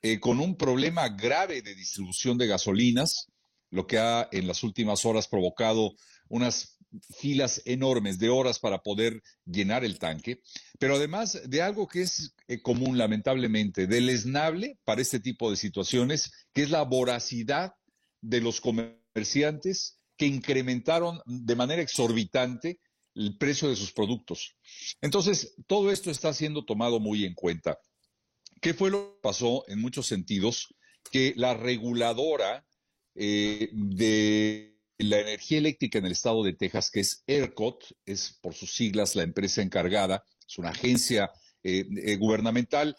eh, 0.00 0.20
con 0.20 0.40
un 0.40 0.56
problema 0.56 1.08
grave 1.10 1.60
de 1.60 1.74
distribución 1.74 2.38
de 2.38 2.46
gasolinas, 2.46 3.28
lo 3.70 3.86
que 3.86 3.98
ha 3.98 4.28
en 4.32 4.46
las 4.46 4.62
últimas 4.62 5.04
horas 5.04 5.28
provocado 5.28 5.94
unas 6.28 6.78
filas 7.18 7.60
enormes 7.64 8.18
de 8.18 8.30
horas 8.30 8.58
para 8.58 8.82
poder 8.82 9.22
llenar 9.44 9.84
el 9.84 9.98
tanque, 9.98 10.40
pero 10.78 10.96
además 10.96 11.40
de 11.44 11.62
algo 11.62 11.86
que 11.86 12.02
es 12.02 12.34
eh, 12.46 12.62
común, 12.62 12.96
lamentablemente, 12.96 13.86
deleznable 13.86 14.78
para 14.84 15.02
este 15.02 15.20
tipo 15.20 15.50
de 15.50 15.56
situaciones, 15.56 16.32
que 16.52 16.62
es 16.62 16.70
la 16.70 16.82
voracidad 16.82 17.74
de 18.20 18.40
los 18.40 18.60
comerciantes 18.60 19.98
que 20.16 20.26
incrementaron 20.26 21.20
de 21.26 21.54
manera 21.54 21.82
exorbitante 21.82 22.80
el 23.14 23.36
precio 23.36 23.68
de 23.68 23.76
sus 23.76 23.92
productos. 23.92 24.56
Entonces, 25.00 25.54
todo 25.66 25.90
esto 25.90 26.10
está 26.10 26.32
siendo 26.32 26.64
tomado 26.64 27.00
muy 27.00 27.24
en 27.24 27.34
cuenta. 27.34 27.78
¿Qué 28.60 28.74
fue 28.74 28.90
lo 28.90 29.14
que 29.14 29.20
pasó 29.22 29.64
en 29.68 29.80
muchos 29.80 30.06
sentidos? 30.06 30.74
Que 31.10 31.34
la 31.36 31.54
reguladora 31.54 32.64
eh, 33.20 33.70
de 33.72 34.78
la 34.98 35.18
energía 35.18 35.58
eléctrica 35.58 35.98
en 35.98 36.06
el 36.06 36.12
estado 36.12 36.44
de 36.44 36.52
Texas, 36.52 36.90
que 36.90 37.00
es 37.00 37.24
ERCOT, 37.26 37.84
es 38.06 38.38
por 38.40 38.54
sus 38.54 38.72
siglas 38.72 39.16
la 39.16 39.24
empresa 39.24 39.60
encargada, 39.60 40.24
es 40.46 40.56
una 40.58 40.70
agencia 40.70 41.30
eh, 41.64 41.84
eh, 42.04 42.16
gubernamental, 42.16 42.96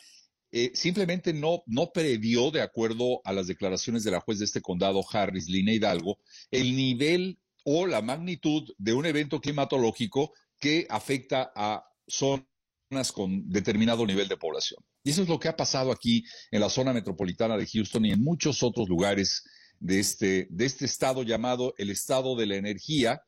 simplemente 0.74 1.32
no, 1.32 1.62
no 1.68 1.92
previó, 1.94 2.50
de 2.50 2.62
acuerdo 2.62 3.22
a 3.24 3.34
las 3.34 3.46
declaraciones 3.46 4.04
de 4.04 4.10
la 4.10 4.20
juez 4.20 4.40
de 4.40 4.46
este 4.46 4.62
condado, 4.62 5.06
Harris, 5.10 5.48
Lina 5.48 5.74
Hidalgo, 5.74 6.18
el 6.50 6.76
nivel 6.76 7.38
o 7.64 7.86
la 7.86 8.02
magnitud 8.02 8.68
de 8.80 8.94
un 8.94 9.06
evento 9.06 9.40
climatológico 9.40 10.34
que 10.60 10.88
afecta 10.90 11.52
a 11.56 11.86
zonas 12.08 13.12
con 13.14 13.48
determinado 13.48 14.06
nivel 14.08 14.28
de 14.28 14.38
población. 14.38 14.84
Y 15.04 15.12
eso 15.12 15.22
es 15.22 15.30
lo 15.30 15.40
que 15.40 15.48
ha 15.48 15.56
pasado 15.56 15.92
aquí 15.92 16.26
en 16.52 16.62
la 16.62 16.70
zona 16.70 16.94
metropolitana 16.94 17.56
de 17.56 17.68
Houston 17.68 18.06
y 18.06 18.12
en 18.12 18.24
muchos 18.24 18.64
otros 18.64 18.90
lugares 18.90 19.44
de 19.80 20.00
este, 20.00 20.48
de 20.50 20.65
este 20.65 20.86
estado 20.86 21.24
llamado 21.24 21.74
el 21.78 21.89
estado 21.89 22.36
de 22.36 22.46
la 22.46 22.56
energía, 22.56 23.22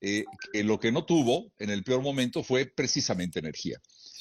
eh, 0.00 0.24
que 0.52 0.64
lo 0.64 0.80
que 0.80 0.92
no 0.92 1.04
tuvo 1.04 1.52
en 1.58 1.68
el 1.68 1.84
peor 1.84 2.00
momento 2.02 2.42
fue 2.42 2.64
precisamente 2.64 3.38
energía. 3.38 3.78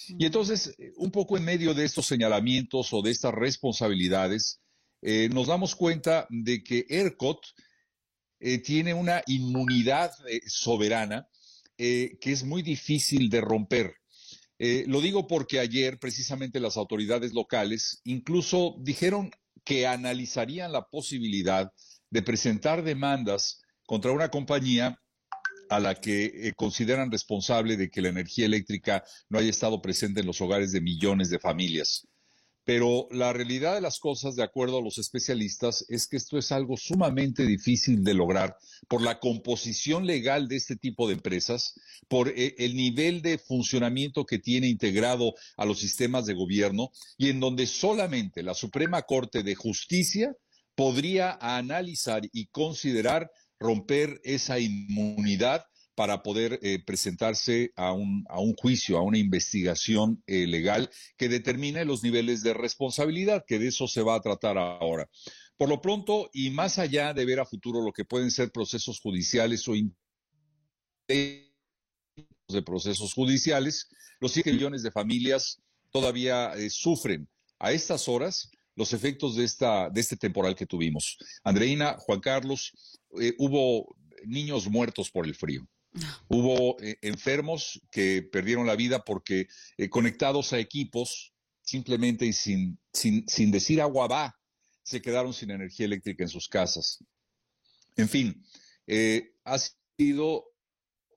Y 0.10 0.26
entonces, 0.26 0.76
eh, 0.78 0.92
un 0.98 1.10
poco 1.10 1.38
en 1.38 1.46
medio 1.46 1.74
de 1.74 1.86
estos 1.86 2.06
señalamientos 2.06 2.92
o 2.92 3.02
de 3.02 3.12
estas 3.12 3.34
responsabilidades, 3.34 4.60
eh, 5.02 5.30
nos 5.32 5.48
damos 5.48 5.76
cuenta 5.76 6.28
de 6.30 6.64
que 6.64 6.86
ERCOT 6.90 7.40
tiene 8.64 8.94
una 8.94 9.22
inmunidad 9.28 10.14
soberana 10.48 11.28
que 11.78 12.20
es 12.24 12.46
muy 12.46 12.62
difícil 12.62 13.30
de 13.30 13.42
romper. 13.42 13.96
lo 14.58 15.02
digo 15.02 15.28
porque 15.28 15.60
ayer 15.60 16.00
precisamente 16.00 16.62
las 16.62 16.78
autoridades 16.78 17.34
locales 17.34 18.00
incluso 18.06 18.78
dijeron 18.80 19.30
que 19.64 19.88
analizarían 19.88 20.72
la 20.72 20.88
posibilidad 20.88 21.72
de 22.10 22.22
presentar 22.22 22.84
demandas 22.84 23.62
contra 23.86 24.12
una 24.12 24.30
compañía 24.30 25.00
a 25.70 25.80
la 25.80 25.96
que 25.96 26.26
eh, 26.26 26.54
consideran 26.56 27.12
responsable 27.12 27.78
de 27.78 27.90
que 27.90 28.02
la 28.02 28.10
energía 28.10 28.46
eléctrica 28.46 29.04
no 29.30 29.38
haya 29.38 29.50
estado 29.50 29.82
presente 29.82 30.22
en 30.22 30.26
los 30.26 30.42
hogares 30.42 30.72
de 30.72 30.82
millones 30.82 31.30
de 31.30 31.40
familias. 31.40 32.08
Pero 32.70 33.08
la 33.10 33.34
realidad 33.34 33.74
de 33.74 33.82
las 33.82 33.98
cosas, 33.98 34.36
de 34.36 34.44
acuerdo 34.44 34.78
a 34.78 34.84
los 34.84 35.00
especialistas, 35.00 35.88
es 35.90 36.08
que 36.08 36.18
esto 36.18 36.38
es 36.38 36.52
algo 36.52 36.78
sumamente 36.78 37.44
difícil 37.48 38.04
de 38.04 38.14
lograr 38.14 38.56
por 38.88 39.02
la 39.02 39.20
composición 39.20 40.06
legal 40.06 40.48
de 40.48 40.58
este 40.58 40.76
tipo 40.76 41.08
de 41.08 41.16
empresas, 41.16 41.74
por 42.08 42.30
eh, 42.30 42.54
el 42.60 42.76
nivel 42.76 43.24
de 43.24 43.40
funcionamiento 43.40 44.24
que 44.24 44.38
tiene 44.38 44.68
integrado 44.68 45.34
a 45.58 45.66
los 45.66 45.80
sistemas 45.80 46.28
de 46.28 46.36
gobierno 46.36 46.92
y 47.18 47.30
en 47.30 47.40
donde 47.40 47.66
solamente 47.66 48.44
la 48.44 48.54
Suprema 48.54 49.02
Corte 49.02 49.42
de 49.42 49.56
Justicia 49.56 50.36
podría 50.76 51.40
analizar 51.42 52.22
y 52.32 52.50
considerar 52.50 53.32
romper 53.60 54.22
esa 54.24 54.60
inmunidad 54.60 55.66
para 56.00 56.24
poder 56.24 56.62
eh, 56.64 56.82
presentarse 56.82 57.74
a 57.76 57.92
un, 57.92 58.26
a 58.30 58.40
un, 58.40 58.54
juicio, 58.54 58.98
a 58.98 59.02
una 59.02 59.18
investigación 59.18 60.24
eh, 60.28 60.48
legal 60.48 60.90
que 61.18 61.28
determine 61.28 61.84
los 61.84 62.04
niveles 62.04 62.42
de 62.42 62.54
responsabilidad, 62.54 63.44
que 63.46 63.60
de 63.60 63.68
eso 63.68 63.86
se 63.86 64.02
va 64.02 64.16
a 64.16 64.22
tratar 64.22 64.58
ahora. 64.58 65.10
Por 65.58 65.68
lo 65.68 65.82
pronto, 65.82 66.30
y 66.32 66.52
más 66.52 66.80
allá 66.80 67.14
de 67.14 67.26
ver 67.26 67.42
a 67.42 67.46
futuro 67.46 67.82
lo 67.82 67.92
que 67.92 68.06
pueden 68.06 68.32
ser 68.32 68.50
procesos 68.50 69.02
judiciales 69.02 69.68
o 69.68 69.74
de 71.06 72.62
procesos 72.66 73.14
judiciales, 73.14 73.90
los 74.22 74.32
7 74.32 74.54
millones 74.54 74.84
de 74.84 74.92
familias 74.92 75.62
todavía 75.92 76.54
eh, 76.54 76.70
sufren 76.70 77.28
a 77.60 77.74
estas 77.74 78.08
horas 78.08 78.50
los 78.74 78.94
efectos 78.94 79.36
de, 79.36 79.44
esta, 79.44 79.90
de 79.90 80.00
este 80.00 80.16
temporal 80.16 80.56
que 80.56 80.66
tuvimos. 80.66 81.18
Andreina, 81.44 81.98
Juan 81.98 82.22
Carlos, 82.22 82.72
hubo 83.38 83.98
niños 84.26 84.70
muertos 84.70 85.12
por 85.12 85.26
el 85.26 85.36
frío. 85.36 85.68
Hubo 86.28 86.80
eh, 86.82 86.98
enfermos 87.02 87.82
que 87.92 88.22
perdieron 88.22 88.68
la 88.68 88.76
vida 88.76 89.04
porque 89.04 89.48
eh, 89.78 89.90
conectados 89.90 90.54
a 90.54 90.60
equipos, 90.60 91.34
simplemente 91.62 92.26
y 92.26 92.34
sin, 92.34 92.80
sin, 92.94 93.28
sin 93.28 93.52
decir 93.52 93.82
agua 93.82 94.08
va, 94.08 94.40
se 94.84 95.02
quedaron 95.02 95.34
sin 95.34 95.52
energía 95.52 95.86
eléctrica 95.86 96.24
en 96.24 96.30
sus 96.30 96.48
casas. 96.48 97.04
En 97.96 98.10
fin, 98.10 98.44
eh, 98.88 99.34
ha 99.44 99.58
sido 99.98 100.46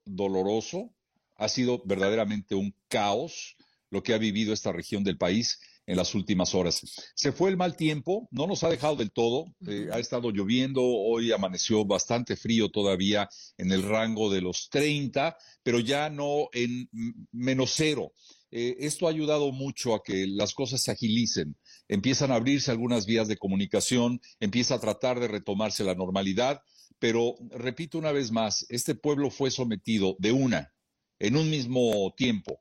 doloroso, 0.04 0.94
ha 1.36 1.48
sido 1.48 1.82
verdaderamente 1.84 2.54
un 2.54 2.74
caos 2.88 3.56
lo 3.90 4.02
que 4.02 4.14
ha 4.14 4.18
vivido 4.18 4.52
esta 4.52 4.72
región 4.72 5.04
del 5.04 5.18
país 5.18 5.60
en 5.86 5.96
las 5.96 6.14
últimas 6.14 6.54
horas. 6.54 6.80
Se 7.14 7.32
fue 7.32 7.50
el 7.50 7.56
mal 7.56 7.76
tiempo, 7.76 8.28
no 8.30 8.46
nos 8.46 8.62
ha 8.62 8.68
dejado 8.68 8.96
del 8.96 9.12
todo, 9.12 9.46
eh, 9.66 9.88
ha 9.92 9.98
estado 9.98 10.30
lloviendo, 10.30 10.82
hoy 10.82 11.32
amaneció 11.32 11.84
bastante 11.84 12.36
frío 12.36 12.70
todavía 12.70 13.28
en 13.56 13.72
el 13.72 13.82
rango 13.82 14.30
de 14.30 14.40
los 14.40 14.68
30, 14.70 15.36
pero 15.62 15.80
ya 15.80 16.10
no 16.10 16.48
en 16.52 16.88
menos 17.32 17.72
cero. 17.74 18.12
Eh, 18.50 18.76
esto 18.80 19.06
ha 19.06 19.10
ayudado 19.10 19.50
mucho 19.50 19.94
a 19.94 20.02
que 20.02 20.26
las 20.26 20.52
cosas 20.52 20.82
se 20.82 20.90
agilicen, 20.90 21.56
empiezan 21.88 22.30
a 22.30 22.34
abrirse 22.34 22.70
algunas 22.70 23.06
vías 23.06 23.26
de 23.26 23.38
comunicación, 23.38 24.20
empieza 24.40 24.74
a 24.74 24.80
tratar 24.80 25.18
de 25.20 25.28
retomarse 25.28 25.84
la 25.84 25.94
normalidad, 25.94 26.60
pero 26.98 27.34
repito 27.50 27.98
una 27.98 28.12
vez 28.12 28.30
más, 28.30 28.66
este 28.68 28.94
pueblo 28.94 29.30
fue 29.30 29.50
sometido 29.50 30.16
de 30.18 30.32
una, 30.32 30.72
en 31.18 31.36
un 31.36 31.48
mismo 31.48 32.12
tiempo, 32.14 32.60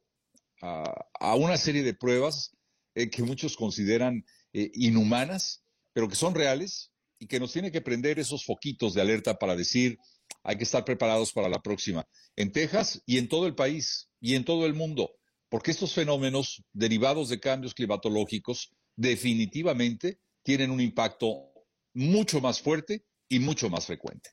a, 0.62 1.36
una 1.36 1.58
serie 1.58 1.84
de 1.84 1.94
pruebas 1.94 2.56
eh, 2.96 3.10
que 3.10 3.24
muchos 3.24 3.56
consideran 3.56 4.26
eh, 4.54 4.72
inhumanas, 4.74 5.64
pero 5.94 6.08
que 6.08 6.16
son 6.16 6.36
reales 6.36 6.92
y 7.20 7.28
que 7.28 7.40
nos 7.40 7.54
tiene 7.54 7.72
que 7.72 7.82
prender 7.82 8.20
esos 8.20 8.46
foquitos 8.46 8.94
de 8.94 9.02
alerta 9.02 9.38
para 9.38 9.56
decir, 9.56 9.98
hay 10.44 10.58
que 10.58 10.64
estar 10.64 10.84
preparados 10.84 11.32
para 11.32 11.50
la 11.50 11.62
próxima, 11.62 12.06
en 12.36 12.52
Texas 12.52 13.02
y 13.06 13.18
en 13.18 13.28
todo 13.28 13.48
el 13.48 13.56
país 13.56 14.10
y 14.20 14.36
en 14.36 14.44
todo 14.44 14.66
el 14.66 14.74
mundo, 14.74 15.12
porque 15.50 15.72
estos 15.72 15.94
fenómenos 15.94 16.64
derivados 16.74 17.30
de 17.30 17.40
cambios 17.40 17.74
climatológicos 17.74 18.72
definitivamente 18.96 20.20
tienen 20.44 20.72
un 20.72 20.82
impacto 20.82 21.52
mucho 21.94 22.42
más 22.42 22.62
fuerte 22.62 23.06
y 23.30 23.40
mucho 23.40 23.70
más 23.70 23.86
frecuente. 23.86 24.32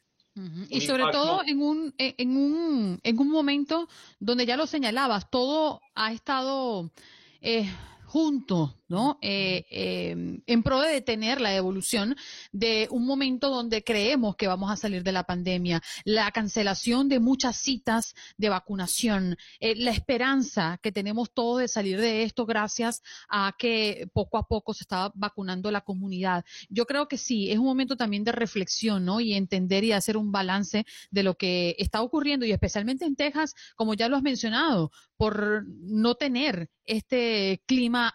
Y 0.71 0.83
sobre 0.83 1.05
todo 1.11 1.42
en 1.44 1.61
un, 1.61 1.94
en, 1.99 2.37
un, 2.37 3.01
en 3.03 3.18
un 3.18 3.29
momento 3.29 3.88
donde 4.21 4.47
ya 4.47 4.57
lo 4.57 4.68
señalabas, 4.68 5.29
todo 5.31 5.81
ha 5.97 6.12
estado 6.12 6.92
eh, 7.40 7.68
junto, 8.09 8.77
¿no? 8.88 9.18
Eh, 9.22 9.66
em, 9.70 10.42
en 10.46 10.62
pro 10.62 10.81
de 10.81 10.92
detener 10.92 11.40
la 11.40 11.55
evolución 11.55 12.16
de 12.53 12.88
un 12.90 13.07
momento 13.07 13.51
donde 13.51 13.85
creemos 13.85 14.37
que 14.37 14.48
vamos 14.48 14.70
a 14.70 14.77
salir 14.77 15.03
de 15.03 15.12
la 15.12 15.24
pandemia, 15.24 15.83
la 16.05 16.31
cancelación 16.33 17.09
de 17.09 17.20
muchas 17.20 17.57
citas 17.57 18.14
de 18.37 18.48
vacunación, 18.48 19.37
eh, 19.61 19.74
la 19.77 19.90
esperanza 19.90 20.79
que 20.83 20.92
tenemos 20.92 21.33
todos 21.33 21.61
de 21.61 21.68
salir 21.68 22.01
de 22.01 22.22
esto 22.22 22.46
gracias 22.46 23.03
a 23.29 23.55
que 23.59 24.09
poco 24.12 24.38
a 24.38 24.46
poco 24.46 24.74
se 24.74 24.85
está 24.85 25.12
vacunando 25.14 25.70
la 25.70 25.83
comunidad. 25.83 26.44
Yo 26.68 26.87
creo 26.87 27.09
que 27.09 27.18
sí, 27.18 27.51
es 27.51 27.59
un 27.59 27.66
momento 27.66 27.96
también 27.96 28.24
de 28.24 28.33
reflexión, 28.33 29.05
¿no? 29.05 29.20
Y 29.20 29.35
entender 29.35 29.85
y 29.85 29.92
hacer 29.92 30.16
un 30.16 30.33
balance 30.33 30.87
de 31.11 31.22
lo 31.22 31.37
que 31.37 31.77
está 31.79 32.03
ocurriendo 32.03 32.46
y 32.46 32.53
especialmente 32.53 33.05
en 33.05 33.16
Texas, 33.16 33.55
como 33.77 33.94
ya 33.94 34.09
lo 34.09 34.16
has 34.16 34.22
mencionado, 34.22 34.90
por 35.16 35.66
no 35.66 36.14
tener 36.14 36.70
este 36.85 37.62
clima 37.66 38.14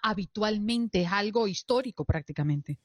habitualmente, 0.63 1.01
es 1.01 1.11
algo 1.11 1.47
histórico 1.47 2.05
prácticamente. 2.05 2.77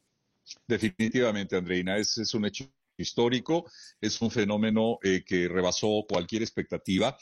Definitivamente, 0.66 1.56
Andreina, 1.56 1.96
es, 1.98 2.18
es 2.18 2.34
un 2.34 2.46
hecho 2.46 2.64
histórico, 2.98 3.64
es 4.00 4.20
un 4.20 4.30
fenómeno 4.30 4.98
eh, 5.02 5.22
que 5.24 5.48
rebasó 5.48 6.04
cualquier 6.08 6.42
expectativa, 6.42 7.16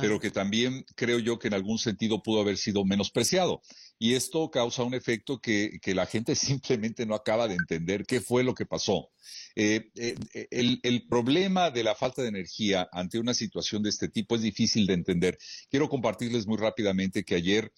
pero 0.00 0.20
que 0.20 0.30
también 0.30 0.84
creo 0.94 1.18
yo 1.18 1.38
que 1.38 1.48
en 1.48 1.54
algún 1.54 1.78
sentido 1.78 2.22
pudo 2.22 2.40
haber 2.40 2.56
sido 2.56 2.84
menospreciado. 2.84 3.60
Y 3.98 4.14
esto 4.14 4.50
causa 4.50 4.82
un 4.82 4.94
efecto 4.94 5.40
que, 5.40 5.78
que 5.82 5.94
la 5.94 6.06
gente 6.06 6.34
simplemente 6.34 7.06
no 7.06 7.14
acaba 7.14 7.48
de 7.48 7.54
entender 7.54 8.04
qué 8.06 8.20
fue 8.20 8.44
lo 8.44 8.54
que 8.54 8.66
pasó. 8.66 9.10
Eh, 9.56 9.90
eh, 9.96 10.14
el, 10.50 10.80
el, 10.82 11.08
problema 11.08 11.70
de 11.70 11.82
la 11.82 11.94
falta 11.94 12.22
de 12.22 12.28
energía 12.28 12.88
ante 12.92 13.18
una 13.18 13.34
situación 13.34 13.82
de 13.82 13.88
este 13.88 14.08
tipo 14.08 14.36
es 14.36 14.42
difícil 14.42 14.86
de 14.86 14.94
entender. 14.94 15.38
Quiero 15.70 15.88
compartirles 15.88 16.46
muy 16.46 16.58
rápidamente 16.58 17.24
que 17.24 17.34
ayer 17.34 17.72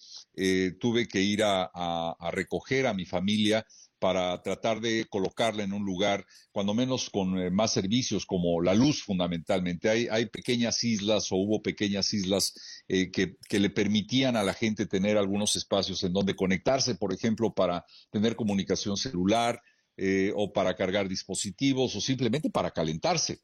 tuve 0.79 1.07
que 1.07 1.21
ir 1.21 1.43
a, 1.43 1.69
a, 1.73 2.31
recoger 2.31 2.87
a 2.87 2.93
mi 2.93 3.05
familia 3.05 3.65
para 3.99 4.41
tratar 4.41 4.81
de 4.81 5.05
colocarla 5.09 5.63
en 5.63 5.73
un 5.73 5.85
lugar, 5.85 6.25
cuando 6.51 6.73
menos 6.73 7.09
con 7.09 7.53
más 7.53 7.73
servicios, 7.73 8.25
como 8.25 8.61
la 8.61 8.73
luz 8.73 9.03
fundamentalmente. 9.03 9.89
Hay, 9.89 10.07
hay 10.09 10.25
pequeñas 10.27 10.83
islas 10.83 11.31
o 11.31 11.35
hubo 11.35 11.61
pequeñas 11.61 12.13
islas 12.13 12.53
eh, 12.87 13.11
que, 13.11 13.35
que, 13.47 13.59
le 13.59 13.69
permitían 13.69 14.35
a 14.35 14.43
la 14.43 14.53
gente 14.53 14.85
tener 14.85 15.17
algunos 15.17 15.55
espacios 15.55 16.03
en 16.03 16.13
donde 16.13 16.35
conectarse, 16.35 16.95
por 16.95 17.13
ejemplo, 17.13 17.53
para 17.53 17.85
tener 18.11 18.35
comunicación 18.35 18.97
celular, 18.97 19.61
eh, 20.01 20.31
o 20.33 20.53
para 20.53 20.77
cargar 20.77 21.09
dispositivos 21.09 21.93
o 21.93 21.99
simplemente 21.99 22.49
para 22.49 22.71
calentarse. 22.71 23.41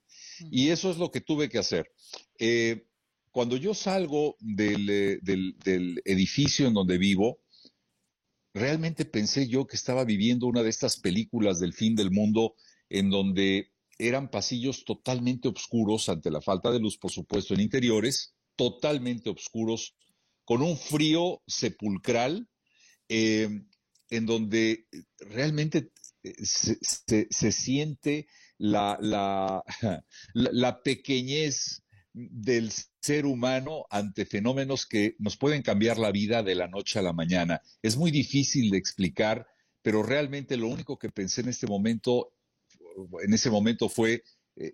Y 0.49 0.69
eso 0.69 0.89
es 0.89 0.95
lo 0.95 1.11
que 1.11 1.19
tuve 1.19 1.49
que 1.49 1.57
hacer. 1.57 1.91
Eh, 2.39 2.85
cuando 3.29 3.57
yo 3.57 3.73
salgo 3.73 4.37
eh, 4.57 5.19
del, 5.21 5.55
del, 5.61 6.01
edificio 6.05 6.65
en 6.65 6.73
donde 6.73 6.97
vivo, 6.97 7.39
realmente 8.55 9.03
pensé 9.03 9.47
yo 9.49 9.67
que 9.67 9.75
estaba 9.75 10.05
viviendo 10.05 10.47
una 10.47 10.63
de 10.63 10.69
estas 10.69 10.97
películas 10.97 11.59
del 11.59 11.73
fin 11.73 11.93
del 11.93 12.09
mundo 12.09 12.55
en 12.89 13.09
donde 13.09 13.73
eran 13.97 14.31
pasillos 14.31 14.85
totalmente 14.85 15.49
oscuros 15.49 16.07
ante 16.07 16.31
la 16.31 16.41
falta 16.41 16.71
de 16.71 16.79
luz, 16.79 16.97
por 16.97 17.11
supuesto, 17.11 17.53
en 17.53 17.59
interiores, 17.59 18.33
totalmente 18.55 19.29
oscuros, 19.29 19.95
con 20.45 20.61
un 20.61 20.77
frío 20.77 21.43
sepulcral, 21.45 22.47
en 23.09 24.25
donde 24.25 24.87
realmente 25.19 25.91
se, 26.41 27.51
siente 27.51 28.27
la, 28.57 28.97
la, 29.01 30.81
pequeñez 30.83 31.83
del 32.15 32.71
ser 33.01 33.25
humano 33.25 33.85
ante 33.89 34.25
fenómenos 34.25 34.85
que 34.85 35.15
nos 35.19 35.35
pueden 35.35 35.61
cambiar 35.61 35.97
la 35.97 36.11
vida 36.11 36.43
de 36.43 36.55
la 36.55 36.69
noche 36.69 36.97
a 36.97 37.01
la 37.01 37.11
mañana. 37.11 37.61
Es 37.81 37.97
muy 37.97 38.09
difícil 38.09 38.71
de 38.71 38.77
explicar, 38.77 39.45
pero 39.81 40.01
realmente 40.01 40.55
lo 40.55 40.69
único 40.69 40.97
que 40.97 41.09
pensé 41.09 41.41
en 41.41 41.49
este 41.49 41.67
momento, 41.67 42.31
en 43.21 43.33
ese 43.33 43.49
momento 43.49 43.89
fue, 43.89 44.23
eh, 44.55 44.73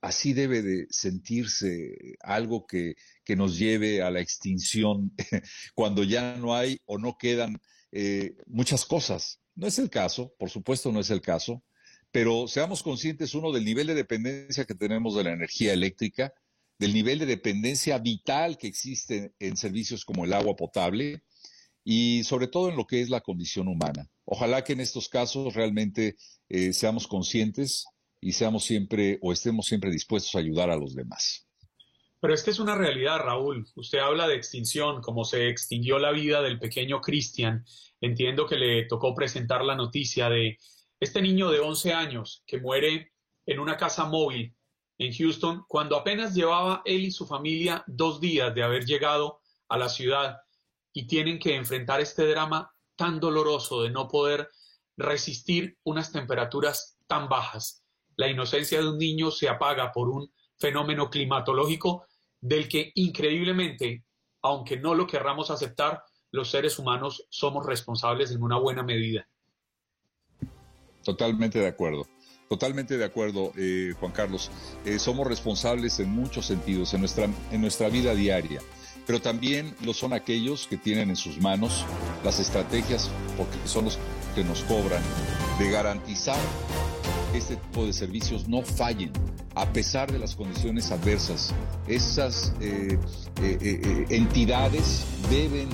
así 0.00 0.32
debe 0.32 0.62
de 0.62 0.86
sentirse 0.88 2.16
algo 2.20 2.66
que, 2.66 2.94
que, 3.22 3.36
nos 3.36 3.58
lleve 3.58 4.00
a 4.00 4.10
la 4.10 4.20
extinción 4.20 5.12
cuando 5.74 6.04
ya 6.04 6.36
no 6.36 6.54
hay 6.54 6.80
o 6.86 6.96
no 6.96 7.18
quedan 7.18 7.60
eh, 7.92 8.34
muchas 8.46 8.86
cosas. 8.86 9.40
No 9.54 9.66
es 9.66 9.78
el 9.78 9.90
caso, 9.90 10.34
por 10.38 10.48
supuesto 10.48 10.90
no 10.90 11.00
es 11.00 11.10
el 11.10 11.20
caso, 11.20 11.62
pero 12.10 12.48
seamos 12.48 12.82
conscientes, 12.82 13.34
uno, 13.34 13.52
del 13.52 13.66
nivel 13.66 13.88
de 13.88 13.94
dependencia 13.94 14.64
que 14.64 14.74
tenemos 14.74 15.14
de 15.14 15.24
la 15.24 15.32
energía 15.32 15.74
eléctrica, 15.74 16.32
del 16.78 16.94
nivel 16.94 17.18
de 17.18 17.26
dependencia 17.26 17.98
vital 17.98 18.56
que 18.56 18.68
existe 18.68 19.34
en 19.38 19.56
servicios 19.56 20.04
como 20.04 20.24
el 20.24 20.32
agua 20.32 20.54
potable 20.56 21.22
y 21.84 22.22
sobre 22.24 22.46
todo 22.46 22.68
en 22.68 22.76
lo 22.76 22.86
que 22.86 23.00
es 23.00 23.10
la 23.10 23.20
condición 23.20 23.66
humana. 23.66 24.08
Ojalá 24.24 24.62
que 24.62 24.74
en 24.74 24.80
estos 24.80 25.08
casos 25.08 25.54
realmente 25.54 26.16
eh, 26.48 26.72
seamos 26.72 27.08
conscientes 27.08 27.86
y 28.20 28.32
seamos 28.32 28.64
siempre 28.64 29.18
o 29.22 29.32
estemos 29.32 29.66
siempre 29.66 29.90
dispuestos 29.90 30.34
a 30.34 30.38
ayudar 30.38 30.70
a 30.70 30.76
los 30.76 30.94
demás. 30.94 31.46
Pero 32.20 32.34
es 32.34 32.42
que 32.42 32.50
es 32.50 32.58
una 32.58 32.74
realidad, 32.74 33.20
Raúl. 33.20 33.66
Usted 33.76 33.98
habla 33.98 34.26
de 34.26 34.34
extinción, 34.34 35.00
como 35.02 35.24
se 35.24 35.48
extinguió 35.48 35.98
la 35.98 36.10
vida 36.10 36.42
del 36.42 36.58
pequeño 36.58 37.00
Cristian. 37.00 37.64
Entiendo 38.00 38.46
que 38.46 38.56
le 38.56 38.84
tocó 38.86 39.14
presentar 39.14 39.64
la 39.64 39.76
noticia 39.76 40.28
de 40.28 40.58
este 40.98 41.22
niño 41.22 41.50
de 41.50 41.60
11 41.60 41.92
años 41.92 42.42
que 42.46 42.58
muere 42.58 43.12
en 43.46 43.60
una 43.60 43.76
casa 43.76 44.04
móvil 44.04 44.54
en 44.98 45.12
Houston 45.12 45.64
cuando 45.68 45.96
apenas 45.96 46.34
llevaba 46.34 46.82
él 46.84 47.04
y 47.04 47.10
su 47.10 47.26
familia 47.26 47.84
dos 47.86 48.20
días 48.20 48.54
de 48.54 48.62
haber 48.62 48.84
llegado 48.84 49.40
a 49.68 49.78
la 49.78 49.88
ciudad 49.88 50.38
y 50.92 51.06
tienen 51.06 51.38
que 51.38 51.54
enfrentar 51.54 52.00
este 52.00 52.26
drama 52.26 52.72
tan 52.96 53.20
doloroso 53.20 53.82
de 53.82 53.90
no 53.90 54.08
poder 54.08 54.50
resistir 54.96 55.78
unas 55.84 56.10
temperaturas 56.10 56.98
tan 57.06 57.28
bajas. 57.28 57.84
La 58.16 58.28
inocencia 58.28 58.80
de 58.80 58.88
un 58.88 58.98
niño 58.98 59.30
se 59.30 59.48
apaga 59.48 59.92
por 59.92 60.08
un 60.08 60.32
fenómeno 60.58 61.08
climatológico 61.08 62.06
del 62.40 62.68
que 62.68 62.90
increíblemente, 62.96 64.04
aunque 64.42 64.76
no 64.76 64.94
lo 64.94 65.06
querramos 65.06 65.50
aceptar, 65.50 66.02
los 66.32 66.50
seres 66.50 66.78
humanos 66.78 67.26
somos 67.30 67.64
responsables 67.64 68.32
en 68.32 68.42
una 68.42 68.58
buena 68.58 68.82
medida. 68.82 69.28
Totalmente 71.04 71.60
de 71.60 71.68
acuerdo. 71.68 72.06
Totalmente 72.48 72.96
de 72.96 73.04
acuerdo, 73.04 73.52
eh, 73.58 73.92
Juan 74.00 74.12
Carlos. 74.12 74.50
Eh, 74.86 74.98
somos 74.98 75.26
responsables 75.26 76.00
en 76.00 76.10
muchos 76.10 76.46
sentidos, 76.46 76.94
en 76.94 77.00
nuestra, 77.00 77.28
en 77.52 77.60
nuestra 77.60 77.90
vida 77.90 78.14
diaria, 78.14 78.62
pero 79.06 79.20
también 79.20 79.74
lo 79.84 79.92
son 79.92 80.14
aquellos 80.14 80.66
que 80.66 80.78
tienen 80.78 81.10
en 81.10 81.16
sus 81.16 81.38
manos 81.40 81.84
las 82.24 82.40
estrategias, 82.40 83.10
porque 83.36 83.56
son 83.66 83.84
los 83.84 83.98
que 84.34 84.44
nos 84.44 84.62
cobran, 84.62 85.02
de 85.58 85.70
garantizar 85.70 86.38
que 87.32 87.38
este 87.38 87.56
tipo 87.56 87.84
de 87.84 87.92
servicios 87.92 88.48
no 88.48 88.62
fallen, 88.62 89.12
a 89.54 89.70
pesar 89.70 90.10
de 90.10 90.18
las 90.18 90.34
condiciones 90.34 90.90
adversas. 90.90 91.52
Esas 91.86 92.54
eh, 92.62 92.98
eh, 93.42 94.06
entidades 94.08 95.04
deben 95.28 95.68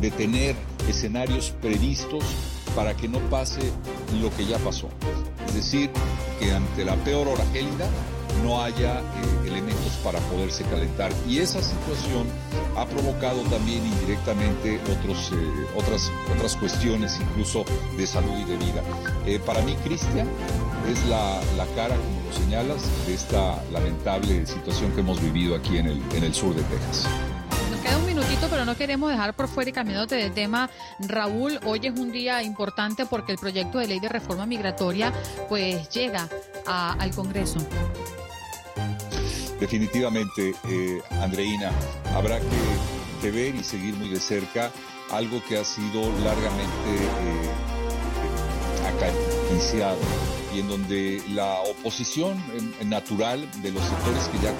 de 0.00 0.10
tener 0.12 0.56
escenarios 0.88 1.50
previstos 1.60 2.24
para 2.74 2.96
que 2.96 3.08
no 3.08 3.18
pase 3.30 3.60
lo 4.14 4.30
que 4.36 4.46
ya 4.46 4.58
pasó. 4.58 4.88
Es 5.46 5.54
decir, 5.54 5.90
que 6.38 6.52
ante 6.52 6.84
la 6.84 6.94
peor 6.96 7.28
hora 7.28 7.44
gélida 7.52 7.88
no 8.42 8.62
haya 8.62 9.00
elementos 9.46 9.92
para 10.04 10.18
poderse 10.20 10.64
calentar. 10.64 11.12
Y 11.26 11.38
esa 11.38 11.62
situación 11.62 12.26
ha 12.76 12.84
provocado 12.86 13.40
también 13.42 13.84
indirectamente 13.86 14.80
otros, 14.98 15.32
otras, 15.76 16.10
otras 16.34 16.56
cuestiones, 16.56 17.18
incluso 17.20 17.64
de 17.96 18.06
salud 18.06 18.36
y 18.38 18.44
de 18.44 18.56
vida. 18.56 19.40
para 19.44 19.62
mí, 19.62 19.76
Cristian, 19.84 20.28
es 20.90 21.04
la, 21.06 21.40
la, 21.56 21.66
cara, 21.74 21.96
como 21.96 22.22
lo 22.28 22.32
señalas, 22.32 22.82
de 23.06 23.14
esta 23.14 23.62
lamentable 23.72 24.46
situación 24.46 24.92
que 24.92 25.00
hemos 25.00 25.20
vivido 25.20 25.56
aquí 25.56 25.78
en 25.78 25.86
el, 25.86 26.02
en 26.14 26.24
el 26.24 26.34
sur 26.34 26.54
de 26.54 26.62
Texas. 26.62 27.08
Pero 28.40 28.64
no 28.64 28.76
queremos 28.76 29.10
dejar 29.10 29.34
por 29.34 29.48
fuera 29.48 29.70
y 29.70 29.72
cambiándote 29.72 30.14
de 30.14 30.30
tema. 30.30 30.70
Raúl, 31.00 31.58
hoy 31.64 31.80
es 31.82 31.98
un 31.98 32.12
día 32.12 32.42
importante 32.42 33.04
porque 33.06 33.32
el 33.32 33.38
proyecto 33.38 33.78
de 33.78 33.88
ley 33.88 34.00
de 34.00 34.08
reforma 34.08 34.46
migratoria 34.46 35.12
pues 35.48 35.88
llega 35.90 36.28
al 36.66 37.10
Congreso. 37.14 37.58
Definitivamente, 39.60 40.54
eh, 40.68 41.00
Andreina, 41.22 41.72
habrá 42.14 42.38
que 42.38 42.46
antever 43.16 43.54
y 43.54 43.64
seguir 43.64 43.94
muy 43.94 44.10
de 44.10 44.20
cerca 44.20 44.70
algo 45.10 45.42
que 45.48 45.58
ha 45.58 45.64
sido 45.64 46.02
largamente 46.22 46.94
eh, 46.94 47.50
acariciado 48.86 50.35
y 50.56 50.60
en 50.60 50.68
donde 50.68 51.22
la 51.32 51.60
oposición 51.60 52.42
natural 52.86 53.46
de 53.62 53.72
los 53.72 53.82
sectores 53.82 54.24
que 54.28 54.38
ya 54.38 54.54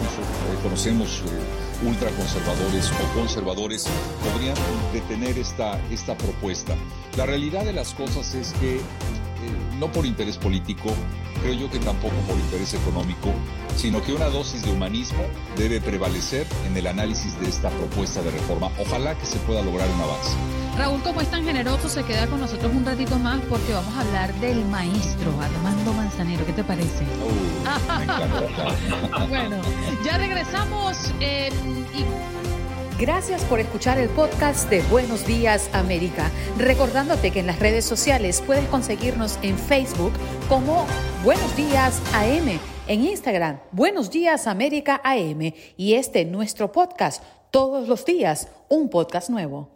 conocemos 0.62 1.22
eh, 1.26 1.86
ultraconservadores 1.86 2.90
o 2.90 3.18
conservadores 3.18 3.86
podrían 4.22 4.56
detener 4.92 5.38
esta, 5.38 5.80
esta 5.90 6.16
propuesta. 6.16 6.74
La 7.16 7.24
realidad 7.24 7.64
de 7.64 7.72
las 7.72 7.94
cosas 7.94 8.34
es 8.34 8.52
que 8.54 8.80
no 9.78 9.90
por 9.92 10.04
interés 10.06 10.36
político, 10.38 10.90
creo 11.42 11.54
yo 11.54 11.70
que 11.70 11.78
tampoco 11.78 12.14
por 12.28 12.36
interés 12.38 12.74
económico, 12.74 13.32
sino 13.76 14.02
que 14.02 14.12
una 14.12 14.26
dosis 14.26 14.64
de 14.64 14.72
humanismo 14.72 15.22
debe 15.56 15.80
prevalecer 15.80 16.46
en 16.66 16.76
el 16.76 16.86
análisis 16.86 17.38
de 17.40 17.48
esta 17.48 17.70
propuesta 17.70 18.22
de 18.22 18.30
reforma. 18.30 18.70
Ojalá 18.78 19.16
que 19.16 19.26
se 19.26 19.38
pueda 19.40 19.62
lograr 19.62 19.88
un 19.88 20.00
avance. 20.00 20.65
Raúl, 20.76 21.02
como 21.02 21.22
es 21.22 21.30
tan 21.30 21.44
generoso, 21.44 21.88
se 21.88 22.04
queda 22.04 22.26
con 22.26 22.40
nosotros 22.40 22.70
un 22.74 22.84
ratito 22.84 23.18
más 23.18 23.40
porque 23.48 23.72
vamos 23.72 23.96
a 23.96 24.02
hablar 24.02 24.34
del 24.34 24.62
maestro 24.66 25.32
Armando 25.40 25.94
Manzanero. 25.94 26.44
¿Qué 26.44 26.52
te 26.52 26.62
parece? 26.62 27.04
Uh, 27.24 29.26
bueno, 29.28 29.56
ya 30.04 30.18
regresamos 30.18 30.98
y 31.20 31.48
Gracias 32.98 33.44
por 33.44 33.60
escuchar 33.60 33.98
el 33.98 34.08
podcast 34.08 34.70
de 34.70 34.80
Buenos 34.82 35.26
Días 35.26 35.68
América. 35.74 36.30
Recordándote 36.56 37.30
que 37.30 37.40
en 37.40 37.46
las 37.46 37.58
redes 37.58 37.84
sociales 37.84 38.42
puedes 38.46 38.66
conseguirnos 38.68 39.38
en 39.42 39.58
Facebook 39.58 40.12
como 40.48 40.86
Buenos 41.22 41.54
Días 41.56 42.00
AM, 42.14 42.58
en 42.86 43.04
Instagram 43.04 43.58
Buenos 43.72 44.10
Días 44.10 44.46
América 44.46 45.00
AM 45.04 45.52
y 45.76 45.94
este 45.94 46.24
nuestro 46.24 46.72
podcast 46.72 47.22
todos 47.50 47.86
los 47.86 48.06
días, 48.06 48.48
un 48.68 48.88
podcast 48.88 49.28
nuevo. 49.28 49.75